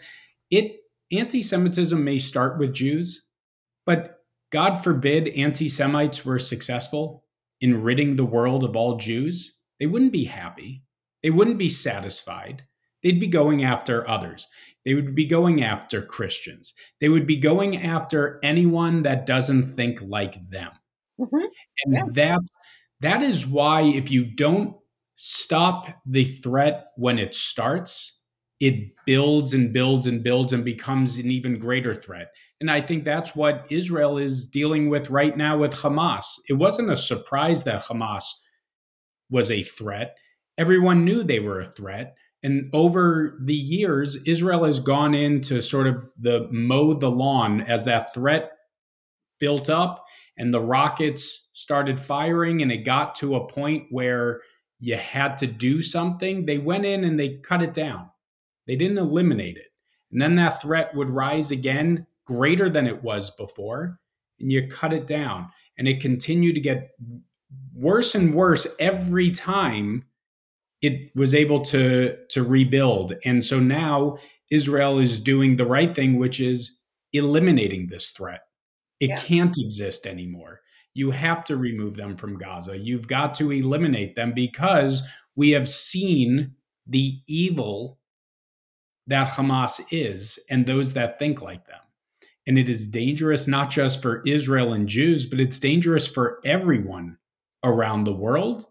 it 0.51 0.81
anti-Semitism 1.13 2.03
may 2.03 2.19
start 2.19 2.59
with 2.59 2.73
Jews, 2.73 3.23
but 3.85 4.15
God 4.51 4.75
forbid 4.75 5.29
anti-Semites 5.29 6.25
were 6.25 6.39
successful 6.39 7.23
in 7.61 7.81
ridding 7.81 8.15
the 8.15 8.25
world 8.25 8.63
of 8.63 8.75
all 8.75 8.97
Jews, 8.97 9.55
they 9.79 9.85
wouldn't 9.85 10.11
be 10.11 10.25
happy. 10.25 10.83
They 11.23 11.29
wouldn't 11.29 11.57
be 11.57 11.69
satisfied. 11.69 12.63
They'd 13.03 13.19
be 13.19 13.27
going 13.27 13.63
after 13.63 14.07
others. 14.09 14.47
They 14.85 14.93
would 14.93 15.15
be 15.15 15.25
going 15.25 15.63
after 15.63 16.01
Christians. 16.01 16.73
They 16.99 17.09
would 17.09 17.27
be 17.27 17.37
going 17.37 17.81
after 17.83 18.39
anyone 18.43 19.03
that 19.03 19.25
doesn't 19.25 19.67
think 19.67 20.01
like 20.01 20.35
them. 20.49 20.71
Mm-hmm. 21.19 21.45
And 21.85 21.93
yes. 21.93 22.13
that's 22.13 22.49
that 23.01 23.21
is 23.21 23.45
why 23.45 23.81
if 23.81 24.09
you 24.09 24.25
don't 24.25 24.75
stop 25.15 25.87
the 26.05 26.25
threat 26.25 26.87
when 26.95 27.19
it 27.19 27.35
starts, 27.35 28.16
it 28.59 28.91
builds 29.05 29.53
and 29.53 29.71
builds 29.71 30.07
and 30.07 30.23
builds 30.23 30.51
and 30.51 30.65
becomes 30.65 31.17
an 31.17 31.29
even 31.29 31.59
greater 31.59 31.93
threat. 31.93 32.31
And 32.59 32.71
I 32.71 32.81
think 32.81 33.03
that's 33.03 33.35
what 33.35 33.67
Israel 33.69 34.17
is 34.17 34.47
dealing 34.47 34.89
with 34.89 35.09
right 35.09 35.35
now 35.37 35.57
with 35.57 35.73
Hamas. 35.73 36.25
It 36.49 36.53
wasn't 36.53 36.89
a 36.89 36.97
surprise 36.97 37.63
that 37.63 37.83
Hamas 37.83 38.23
was 39.29 39.51
a 39.51 39.63
threat. 39.63 40.17
Everyone 40.57 41.05
knew 41.05 41.23
they 41.23 41.39
were 41.39 41.61
a 41.61 41.71
threat. 41.71 42.15
And 42.41 42.69
over 42.73 43.37
the 43.43 43.53
years, 43.53 44.15
Israel 44.25 44.63
has 44.63 44.79
gone 44.79 45.13
into 45.13 45.61
sort 45.61 45.87
of 45.87 46.03
the 46.19 46.47
mow 46.51 46.93
the 46.93 47.11
lawn 47.11 47.61
as 47.61 47.85
that 47.85 48.13
threat 48.13 48.51
built 49.39 49.69
up 49.69 50.05
and 50.37 50.51
the 50.53 50.61
rockets 50.61 51.49
started 51.53 51.99
firing 51.99 52.61
and 52.61 52.71
it 52.71 52.85
got 52.85 53.15
to 53.15 53.35
a 53.35 53.47
point 53.47 53.85
where 53.91 54.41
you 54.79 54.95
had 54.95 55.37
to 55.39 55.47
do 55.47 55.81
something. 55.81 56.45
They 56.45 56.57
went 56.57 56.85
in 56.85 57.03
and 57.03 57.19
they 57.19 57.37
cut 57.37 57.61
it 57.61 57.73
down. 57.73 58.09
They 58.67 58.75
didn't 58.75 58.97
eliminate 58.97 59.57
it. 59.57 59.67
And 60.11 60.21
then 60.21 60.35
that 60.35 60.61
threat 60.61 60.93
would 60.95 61.09
rise 61.09 61.51
again, 61.51 62.05
greater 62.25 62.69
than 62.69 62.87
it 62.87 63.03
was 63.03 63.29
before, 63.31 63.99
and 64.39 64.51
you 64.51 64.67
cut 64.67 64.93
it 64.93 65.07
down. 65.07 65.49
And 65.77 65.87
it 65.87 66.01
continued 66.01 66.55
to 66.55 66.61
get 66.61 66.91
worse 67.73 68.15
and 68.15 68.33
worse 68.33 68.67
every 68.79 69.31
time 69.31 70.03
it 70.81 71.11
was 71.15 71.33
able 71.33 71.61
to 71.65 72.15
to 72.29 72.43
rebuild. 72.43 73.13
And 73.25 73.43
so 73.43 73.59
now 73.59 74.17
Israel 74.51 74.99
is 74.99 75.19
doing 75.19 75.55
the 75.55 75.65
right 75.65 75.95
thing, 75.95 76.17
which 76.17 76.39
is 76.39 76.71
eliminating 77.13 77.87
this 77.87 78.11
threat. 78.11 78.41
It 78.99 79.09
yeah. 79.09 79.19
can't 79.19 79.55
exist 79.57 80.05
anymore. 80.05 80.61
You 80.93 81.11
have 81.11 81.43
to 81.45 81.57
remove 81.57 81.95
them 81.95 82.15
from 82.15 82.37
Gaza. 82.37 82.77
You've 82.77 83.07
got 83.07 83.33
to 83.35 83.51
eliminate 83.51 84.15
them 84.15 84.33
because 84.33 85.03
we 85.35 85.51
have 85.51 85.69
seen 85.69 86.55
the 86.87 87.19
evil 87.27 87.99
that 89.07 89.29
Hamas 89.29 89.81
is 89.91 90.39
and 90.49 90.65
those 90.65 90.93
that 90.93 91.19
think 91.19 91.41
like 91.41 91.65
them. 91.67 91.79
And 92.45 92.57
it 92.57 92.69
is 92.69 92.87
dangerous 92.87 93.47
not 93.47 93.69
just 93.69 94.01
for 94.01 94.23
Israel 94.25 94.73
and 94.73 94.87
Jews, 94.87 95.25
but 95.25 95.39
it's 95.39 95.59
dangerous 95.59 96.07
for 96.07 96.39
everyone 96.45 97.17
around 97.63 98.03
the 98.03 98.15
world 98.15 98.65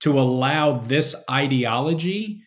to 0.00 0.18
allow 0.18 0.78
this 0.78 1.14
ideology 1.30 2.42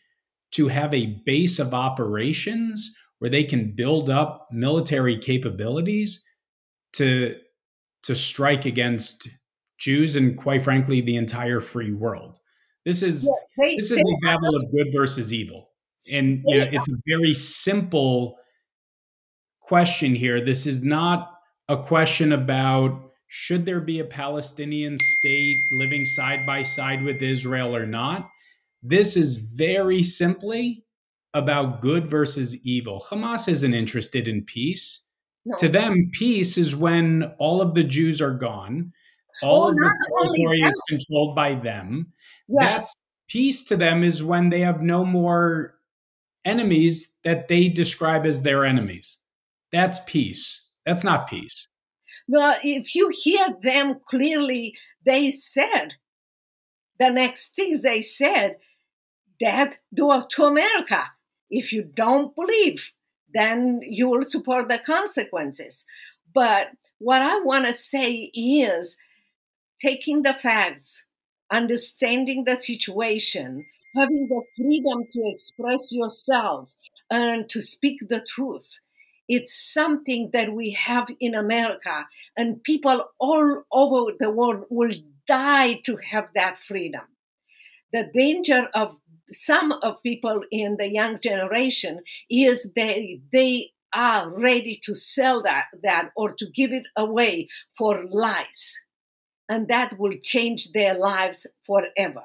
to 0.52 0.68
have 0.68 0.94
a 0.94 1.22
base 1.26 1.60
of 1.60 1.74
operations 1.74 2.92
where 3.20 3.30
they 3.30 3.44
can 3.44 3.74
build 3.76 4.10
up 4.10 4.48
military 4.52 5.18
capabilities 5.18 6.24
to 6.94 7.36
to 8.04 8.16
strike 8.16 8.66
against 8.66 9.30
Jews 9.80 10.16
and 10.16 10.38
quite 10.38 10.62
frankly 10.62 11.02
the 11.02 11.16
entire 11.16 11.62
free 11.62 11.94
world. 11.94 12.40
This 12.86 13.02
is 13.02 13.24
yeah, 13.24 13.66
they, 13.66 13.76
this 13.78 13.92
is 13.92 14.00
a 14.00 14.26
battle 14.26 14.56
of 14.56 14.72
good 14.72 14.88
versus 14.94 15.32
evil. 15.32 15.70
And 16.12 16.42
you 16.46 16.60
know, 16.60 16.70
it's 16.72 16.90
a 16.90 16.98
very 17.08 17.34
simple 17.34 18.38
question 19.62 20.14
here. 20.16 20.42
This 20.42 20.68
is 20.68 20.84
not 20.84 21.40
a 21.70 21.78
question 21.78 22.34
about 22.34 23.12
should 23.28 23.66
there 23.66 23.80
be 23.80 24.00
a 24.00 24.06
Palestinian 24.06 24.98
state 25.00 25.58
living 25.72 26.06
side 26.06 26.46
by 26.46 26.62
side 26.62 27.04
with 27.04 27.22
Israel 27.22 27.76
or 27.76 27.86
not. 27.86 28.30
This 28.84 29.18
is 29.18 29.38
very 29.38 30.04
simply 30.04 30.84
about 31.34 31.82
good 31.82 32.08
versus 32.08 32.56
evil. 32.64 33.04
Hamas 33.10 33.48
isn't 33.48 33.74
interested 33.74 34.28
in 34.28 34.44
peace. 34.44 35.08
No. 35.46 35.56
To 35.58 35.68
them, 35.68 36.10
peace 36.14 36.58
is 36.58 36.76
when 36.76 37.34
all 37.40 37.62
of 37.62 37.74
the 37.74 37.84
Jews 37.84 38.22
are 38.22 38.34
gone, 38.34 38.94
all 39.42 39.68
of 39.68 39.76
the 39.76 39.92
territory 40.10 40.62
is 40.62 40.80
controlled 40.88 41.36
by 41.36 41.56
them. 41.56 42.14
Yeah. 42.48 42.66
That's 42.66 42.96
peace 43.28 43.64
to 43.64 43.76
them 43.76 44.04
is 44.04 44.24
when 44.24 44.50
they 44.50 44.60
have 44.60 44.82
no 44.82 45.04
more 45.04 45.73
enemies 46.46 47.14
that 47.24 47.48
they 47.48 47.70
describe 47.70 48.26
as 48.26 48.42
their 48.42 48.66
enemies. 48.66 49.18
That's 49.72 50.00
peace. 50.06 50.62
That's 50.86 51.04
not 51.04 51.28
peace. 51.28 51.68
Well, 52.28 52.58
if 52.64 52.96
you 52.96 53.10
hear 53.10 53.48
them 53.62 54.00
clearly, 54.08 54.76
they 55.06 55.32
said 55.32 55.96
the 57.00 57.10
next 57.10 57.56
things 57.56 57.82
they 57.82 58.02
said, 58.02 58.58
Dad, 59.40 59.78
do 59.94 60.12
it 60.14 60.30
to 60.32 60.46
America. 60.46 61.12
If 61.50 61.74
you 61.74 61.84
don't 61.84 62.36
believe, 62.36 62.92
then 63.34 63.82
you 63.84 64.08
will 64.10 64.24
support 64.24 64.70
the 64.70 64.80
consequences. 64.80 65.86
But 66.34 66.68
what 67.00 67.22
I 67.22 67.40
want 67.40 67.66
to 67.66 67.74
say 67.74 68.32
is 68.34 68.98
taking 69.82 70.22
the 70.22 70.34
facts, 70.34 71.06
understanding 71.52 72.46
the 72.46 72.56
situation, 72.56 73.66
having 73.96 74.28
the 74.30 74.42
freedom 74.56 75.04
to 75.12 75.22
express 75.26 75.92
yourself 75.92 76.74
and 77.10 77.50
to 77.50 77.62
speak 77.62 78.00
the 78.08 78.22
truth. 78.22 78.80
It's 79.28 79.54
something 79.74 80.32
that 80.34 80.54
we 80.54 80.72
have 80.72 81.08
in 81.20 81.34
America, 81.34 82.08
and 82.36 82.62
people 82.64 83.06
all 83.20 83.64
over 83.72 84.12
the 84.20 84.30
world 84.30 84.66
will 84.70 84.94
die 85.28 85.80
to 85.86 85.98
have 86.12 86.28
that 86.36 86.60
freedom. 86.60 87.04
The 87.94 88.10
danger 88.14 88.70
of 88.74 89.00
some 89.30 89.72
of 89.72 90.04
people 90.04 90.42
in 90.52 90.78
the 90.78 90.90
young 90.90 91.20
generation 91.20 92.02
is 92.30 92.72
they 92.76 93.22
they 93.32 93.72
are 93.94 94.30
ready 94.30 94.80
to 94.84 94.96
sell 94.96 95.42
that 95.44 95.66
that 95.84 96.10
or 96.16 96.34
to 96.34 96.48
give 96.54 96.72
it 96.74 96.84
away 96.98 97.48
for 97.78 98.04
lies 98.10 98.82
and 99.48 99.68
that 99.68 99.98
will 100.00 100.16
change 100.24 100.72
their 100.72 100.96
lives 100.96 101.48
forever 101.66 102.24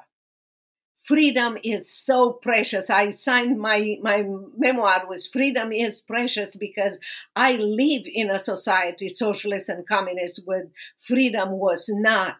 freedom 1.09 1.57
is 1.63 1.91
so 1.91 2.33
precious. 2.33 2.91
I 2.91 3.09
signed 3.09 3.57
my, 3.57 3.97
my 3.99 4.23
memoir 4.55 5.05
with 5.09 5.27
freedom 5.33 5.71
is 5.71 6.01
precious 6.01 6.55
because 6.55 6.99
I 7.35 7.53
live 7.53 8.03
in 8.05 8.29
a 8.29 8.37
society, 8.37 9.09
socialist 9.09 9.69
and 9.69 9.87
communist, 9.87 10.43
where 10.45 10.67
freedom 10.99 11.53
was 11.53 11.89
not. 11.89 12.35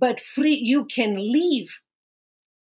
But 0.00 0.22
free, 0.22 0.54
you 0.54 0.86
can 0.86 1.16
live 1.18 1.82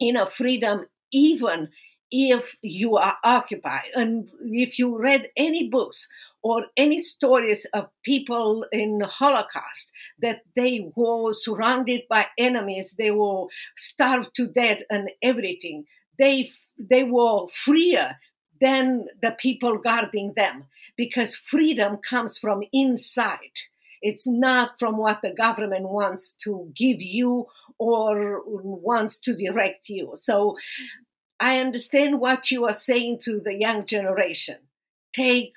in 0.01 0.17
a 0.17 0.27
freedom 0.27 0.87
even 1.13 1.69
if 2.11 2.57
you 2.61 2.97
are 2.97 3.19
occupied. 3.23 3.93
And 3.95 4.31
if 4.45 4.81
you 4.81 4.99
read 4.99 5.29
any 5.37 5.69
books 5.69 6.09
or 6.43 6.67
any 6.77 6.99
stories 6.99 7.65
of 7.73 7.89
people 8.05 8.67
in 8.73 9.01
Holocaust 9.01 9.93
that 10.21 10.43
they 10.57 10.91
were 10.97 11.33
surrounded 11.33 12.03
by 12.09 12.27
enemies, 12.37 12.97
they 12.99 13.11
were 13.11 13.47
starved 13.77 14.35
to 14.35 14.47
death 14.49 14.83
and 14.91 15.11
everything. 15.23 15.85
They 16.19 16.51
they 16.79 17.05
were 17.05 17.47
freer 17.49 18.19
than 18.61 19.07
the 19.21 19.33
people 19.33 19.79
guarding 19.79 20.33
them 20.37 20.65
because 20.97 21.35
freedom 21.35 21.99
comes 21.99 22.39
from 22.39 22.63
inside. 22.73 23.59
It's 24.01 24.27
not 24.27 24.79
from 24.79 24.97
what 24.97 25.21
the 25.23 25.33
government 25.33 25.89
wants 25.89 26.33
to 26.45 26.73
give 26.75 27.01
you 27.01 27.47
or 27.79 28.43
wants 28.47 29.19
to 29.21 29.35
direct 29.35 29.89
you. 29.89 30.13
So 30.15 30.57
I 31.41 31.59
understand 31.59 32.21
what 32.21 32.51
you 32.51 32.65
are 32.65 32.73
saying 32.73 33.19
to 33.23 33.41
the 33.41 33.55
young 33.55 33.85
generation. 33.87 34.59
Take 35.13 35.53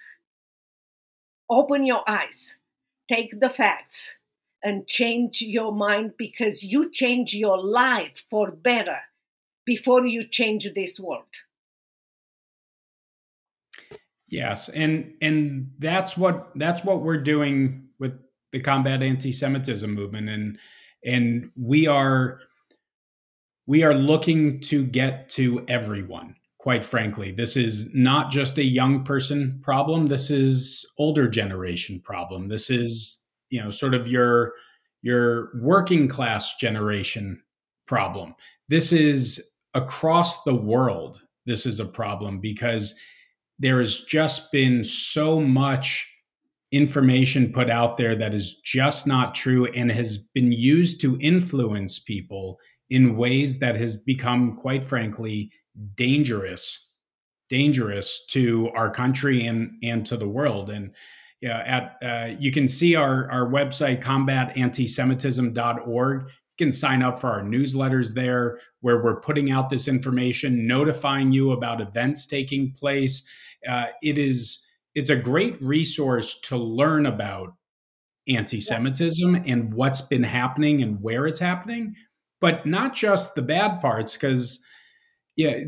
open 1.49 1.85
your 1.85 2.03
eyes, 2.07 2.57
take 3.09 3.39
the 3.39 3.49
facts, 3.49 4.17
and 4.63 4.87
change 4.87 5.41
your 5.41 5.71
mind 5.71 6.13
because 6.17 6.63
you 6.63 6.89
change 6.89 7.33
your 7.33 7.61
life 7.61 8.23
for 8.29 8.51
better 8.51 8.97
before 9.65 10.05
you 10.05 10.23
change 10.23 10.67
this 10.73 10.99
world. 10.99 11.25
Yes, 14.27 14.69
and 14.69 15.13
and 15.21 15.71
that's 15.77 16.17
what 16.17 16.51
that's 16.55 16.83
what 16.83 17.01
we're 17.01 17.21
doing 17.21 17.89
with 17.99 18.13
the 18.51 18.59
combat 18.59 19.03
anti-Semitism 19.03 19.93
movement, 19.93 20.29
and 20.29 20.57
and 21.05 21.51
we 21.55 21.85
are 21.85 22.39
we 23.67 23.83
are 23.83 23.93
looking 23.93 24.59
to 24.61 24.83
get 24.83 25.29
to 25.29 25.63
everyone 25.67 26.35
quite 26.65 26.83
frankly. 26.83 27.31
This 27.31 27.55
is 27.55 27.93
not 27.93 28.31
just 28.31 28.57
a 28.57 28.63
young 28.63 29.03
person 29.03 29.59
problem. 29.61 30.07
This 30.07 30.31
is 30.31 30.83
older 30.97 31.29
generation 31.29 32.01
problem. 32.03 32.47
This 32.47 32.71
is, 32.71 33.23
you 33.51 33.61
know, 33.61 33.69
sort 33.69 33.93
of 33.93 34.07
your 34.07 34.53
your 35.03 35.51
working 35.61 36.07
class 36.07 36.55
generation 36.55 37.39
problem. 37.85 38.33
This 38.67 38.91
is 38.91 39.51
across 39.75 40.41
the 40.41 40.55
world. 40.55 41.21
This 41.45 41.67
is 41.67 41.79
a 41.79 41.85
problem 41.85 42.39
because 42.39 42.95
there 43.59 43.77
has 43.77 43.99
just 43.99 44.51
been 44.51 44.83
so 44.83 45.39
much 45.39 46.11
information 46.71 47.53
put 47.53 47.69
out 47.69 47.95
there 47.95 48.15
that 48.15 48.33
is 48.33 48.59
just 48.65 49.05
not 49.05 49.35
true 49.35 49.67
and 49.67 49.91
has 49.91 50.17
been 50.17 50.51
used 50.51 50.99
to 51.01 51.15
influence 51.21 51.99
people 51.99 52.57
in 52.89 53.17
ways 53.17 53.59
that 53.59 53.75
has 53.75 53.97
become 53.97 54.55
quite 54.55 54.83
frankly 54.83 55.51
dangerous 55.95 56.85
dangerous 57.49 58.25
to 58.27 58.69
our 58.75 58.89
country 58.89 59.45
and 59.45 59.71
and 59.83 60.05
to 60.05 60.15
the 60.17 60.27
world. 60.27 60.69
And 60.69 60.93
yeah 61.41 61.63
at 61.65 61.95
uh, 62.03 62.33
you 62.39 62.51
can 62.51 62.67
see 62.67 62.95
our 62.95 63.31
our 63.31 63.47
website 63.47 64.01
combatantisemitism.org 64.01 66.23
you 66.23 66.29
can 66.57 66.71
sign 66.71 67.03
up 67.03 67.19
for 67.19 67.29
our 67.29 67.43
newsletters 67.43 68.13
there 68.13 68.57
where 68.81 69.03
we're 69.03 69.19
putting 69.19 69.51
out 69.51 69.69
this 69.69 69.89
information 69.89 70.65
notifying 70.65 71.31
you 71.31 71.51
about 71.51 71.81
events 71.81 72.25
taking 72.25 72.71
place. 72.71 73.23
Uh, 73.69 73.85
it 74.01 74.17
is 74.17 74.63
it's 74.95 75.09
a 75.09 75.15
great 75.15 75.61
resource 75.61 76.39
to 76.41 76.57
learn 76.57 77.05
about 77.05 77.53
anti-semitism 78.27 79.35
and 79.45 79.71
what's 79.73 80.01
been 80.01 80.23
happening 80.23 80.81
and 80.81 80.99
where 80.99 81.27
it's 81.27 81.37
happening 81.37 81.93
but 82.41 82.65
not 82.65 82.95
just 82.95 83.35
the 83.35 83.41
bad 83.41 83.81
parts, 83.81 84.15
because 84.15 84.59
yeah, 85.35 85.59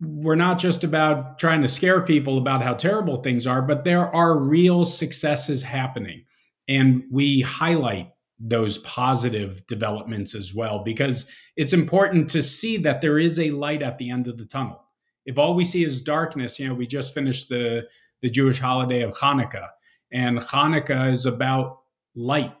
we're 0.00 0.34
not 0.34 0.58
just 0.58 0.84
about 0.84 1.38
trying 1.38 1.62
to 1.62 1.68
scare 1.68 2.00
people 2.00 2.38
about 2.38 2.62
how 2.62 2.74
terrible 2.74 3.22
things 3.22 3.46
are, 3.46 3.62
but 3.62 3.84
there 3.84 4.14
are 4.14 4.38
real 4.38 4.84
successes 4.84 5.62
happening. 5.62 6.24
And 6.68 7.02
we 7.10 7.40
highlight 7.40 8.10
those 8.38 8.78
positive 8.78 9.66
developments 9.66 10.34
as 10.34 10.54
well, 10.54 10.84
because 10.84 11.28
it's 11.56 11.72
important 11.72 12.28
to 12.30 12.42
see 12.42 12.76
that 12.76 13.00
there 13.00 13.18
is 13.18 13.38
a 13.40 13.50
light 13.50 13.82
at 13.82 13.98
the 13.98 14.10
end 14.10 14.28
of 14.28 14.38
the 14.38 14.44
tunnel. 14.44 14.84
If 15.26 15.38
all 15.38 15.54
we 15.54 15.64
see 15.64 15.82
is 15.82 16.00
darkness, 16.00 16.58
you 16.58 16.68
know, 16.68 16.74
we 16.74 16.86
just 16.86 17.12
finished 17.12 17.48
the, 17.48 17.88
the 18.22 18.30
Jewish 18.30 18.60
holiday 18.60 19.02
of 19.02 19.16
Hanukkah, 19.16 19.68
and 20.12 20.38
Hanukkah 20.38 21.10
is 21.12 21.26
about 21.26 21.80
light 22.14 22.54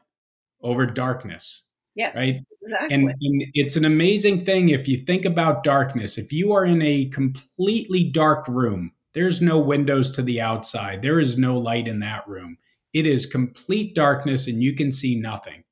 over 0.60 0.84
darkness. 0.86 1.64
Yes, 1.98 2.16
right. 2.16 2.34
Exactly. 2.62 2.94
And, 2.94 3.04
and 3.10 3.44
it's 3.54 3.76
an 3.76 3.84
amazing 3.84 4.46
thing 4.46 4.70
if 4.70 4.88
you 4.88 5.04
think 5.04 5.26
about 5.26 5.64
darkness. 5.64 6.18
If 6.18 6.32
you 6.32 6.52
are 6.52 6.64
in 6.64 6.82
a 6.82 7.06
completely 7.06 8.04
dark 8.04 8.48
room, 8.48 8.92
there's 9.14 9.42
no 9.42 9.58
windows 9.58 10.10
to 10.12 10.22
the 10.22 10.40
outside, 10.40 11.02
there 11.02 11.20
is 11.20 11.38
no 11.38 11.58
light 11.58 11.88
in 11.88 12.00
that 12.00 12.28
room. 12.28 12.58
It 12.94 13.06
is 13.06 13.26
complete 13.26 13.94
darkness 13.94 14.48
and 14.48 14.62
you 14.62 14.74
can 14.74 14.92
see 14.92 15.16
nothing. 15.20 15.64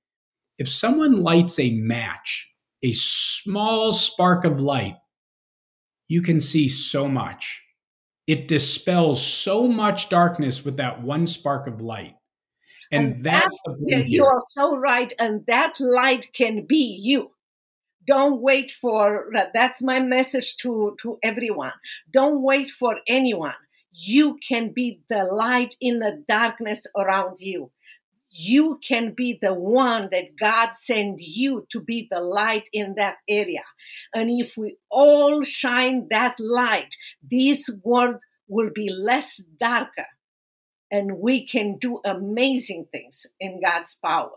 If 0.58 0.68
someone 0.68 1.22
lights 1.22 1.58
a 1.60 1.70
match, 1.72 2.48
a 2.84 2.92
small 2.94 3.92
spark 3.94 4.44
of 4.44 4.60
light, 4.60 4.96
you 6.08 6.22
can 6.22 6.40
see 6.40 6.68
so 6.68 7.08
much. 7.08 7.62
It 8.28 8.48
dispels 8.48 9.24
so 9.26 9.68
much 9.68 10.10
darkness 10.10 10.64
with 10.64 10.78
that 10.78 11.02
one 11.02 11.26
spark 11.28 11.68
of 11.68 11.82
light. 11.82 12.15
And, 12.92 13.14
and 13.14 13.24
that's 13.24 13.58
that, 13.64 14.04
you 14.06 14.24
are 14.24 14.40
so 14.40 14.76
right. 14.76 15.12
And 15.18 15.44
that 15.46 15.80
light 15.80 16.32
can 16.32 16.66
be 16.66 16.98
you. 17.00 17.32
Don't 18.06 18.40
wait 18.40 18.70
for 18.70 19.26
that's 19.52 19.82
my 19.82 19.98
message 20.00 20.56
to, 20.58 20.96
to 21.00 21.18
everyone. 21.22 21.72
Don't 22.12 22.42
wait 22.42 22.70
for 22.70 22.96
anyone. 23.08 23.54
You 23.92 24.38
can 24.46 24.72
be 24.72 25.00
the 25.08 25.24
light 25.24 25.74
in 25.80 25.98
the 25.98 26.22
darkness 26.28 26.82
around 26.96 27.36
you. 27.40 27.72
You 28.30 28.78
can 28.86 29.14
be 29.16 29.38
the 29.40 29.54
one 29.54 30.08
that 30.12 30.36
God 30.38 30.76
sent 30.76 31.20
you 31.20 31.66
to 31.70 31.80
be 31.80 32.06
the 32.10 32.20
light 32.20 32.68
in 32.72 32.94
that 32.96 33.16
area. 33.28 33.62
And 34.14 34.30
if 34.30 34.56
we 34.56 34.76
all 34.90 35.42
shine 35.42 36.08
that 36.10 36.38
light, 36.38 36.94
this 37.22 37.70
world 37.82 38.16
will 38.48 38.70
be 38.74 38.90
less 38.90 39.38
darker 39.38 40.06
and 40.90 41.18
we 41.18 41.46
can 41.46 41.78
do 41.78 42.00
amazing 42.04 42.86
things 42.92 43.26
in 43.40 43.60
God's 43.60 43.94
power. 43.96 44.30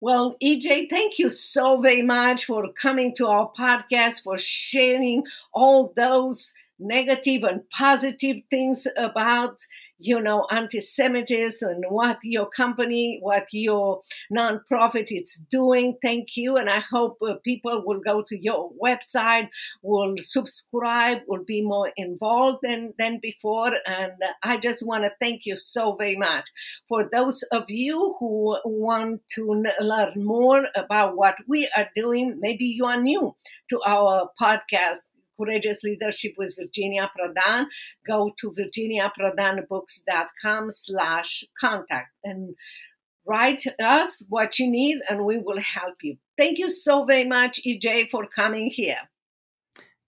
Well, 0.00 0.36
EJ, 0.42 0.90
thank 0.90 1.18
you 1.18 1.28
so 1.30 1.80
very 1.80 2.02
much 2.02 2.44
for 2.44 2.68
coming 2.72 3.14
to 3.16 3.28
our 3.28 3.52
podcast, 3.56 4.24
for 4.24 4.36
sharing 4.36 5.24
all 5.54 5.92
those 5.96 6.54
negative 6.78 7.44
and 7.44 7.62
positive 7.70 8.38
things 8.50 8.88
about 8.96 9.60
you 10.02 10.20
know, 10.20 10.46
anti-Semitism 10.50 11.68
and 11.68 11.84
what 11.88 12.18
your 12.22 12.48
company, 12.48 13.18
what 13.20 13.46
your 13.52 14.00
nonprofit 14.32 15.08
is 15.10 15.42
doing. 15.50 15.96
Thank 16.02 16.36
you, 16.36 16.56
and 16.56 16.68
I 16.68 16.80
hope 16.80 17.18
uh, 17.22 17.34
people 17.44 17.84
will 17.86 18.00
go 18.00 18.22
to 18.26 18.36
your 18.38 18.70
website, 18.82 19.48
will 19.82 20.14
subscribe, 20.18 21.20
will 21.26 21.44
be 21.44 21.62
more 21.62 21.92
involved 21.96 22.60
than 22.62 22.94
than 22.98 23.20
before. 23.22 23.72
And 23.86 24.12
I 24.42 24.58
just 24.58 24.86
want 24.86 25.04
to 25.04 25.12
thank 25.20 25.46
you 25.46 25.56
so 25.56 25.94
very 25.96 26.16
much 26.16 26.48
for 26.88 27.08
those 27.10 27.42
of 27.52 27.70
you 27.70 28.16
who 28.18 28.58
want 28.64 29.22
to 29.34 29.64
learn 29.80 30.12
more 30.16 30.66
about 30.74 31.16
what 31.16 31.36
we 31.48 31.68
are 31.76 31.88
doing. 31.94 32.38
Maybe 32.40 32.64
you 32.64 32.86
are 32.86 33.00
new 33.00 33.34
to 33.70 33.80
our 33.86 34.30
podcast 34.40 35.02
Courageous 35.38 35.82
Leadership 35.82 36.34
with 36.36 36.54
Virginia 36.56 37.10
Prodan, 37.18 37.66
go 38.06 38.32
to 38.38 38.52
virginiaprodanbooks.com 38.52 40.70
slash 40.70 41.44
contact 41.58 42.10
and 42.24 42.54
write 43.26 43.64
us 43.80 44.24
what 44.28 44.58
you 44.58 44.70
need 44.70 44.98
and 45.08 45.24
we 45.24 45.38
will 45.38 45.60
help 45.60 45.94
you. 46.02 46.18
Thank 46.36 46.58
you 46.58 46.68
so 46.68 47.04
very 47.04 47.24
much, 47.24 47.60
EJ, 47.66 48.10
for 48.10 48.26
coming 48.26 48.70
here. 48.70 49.08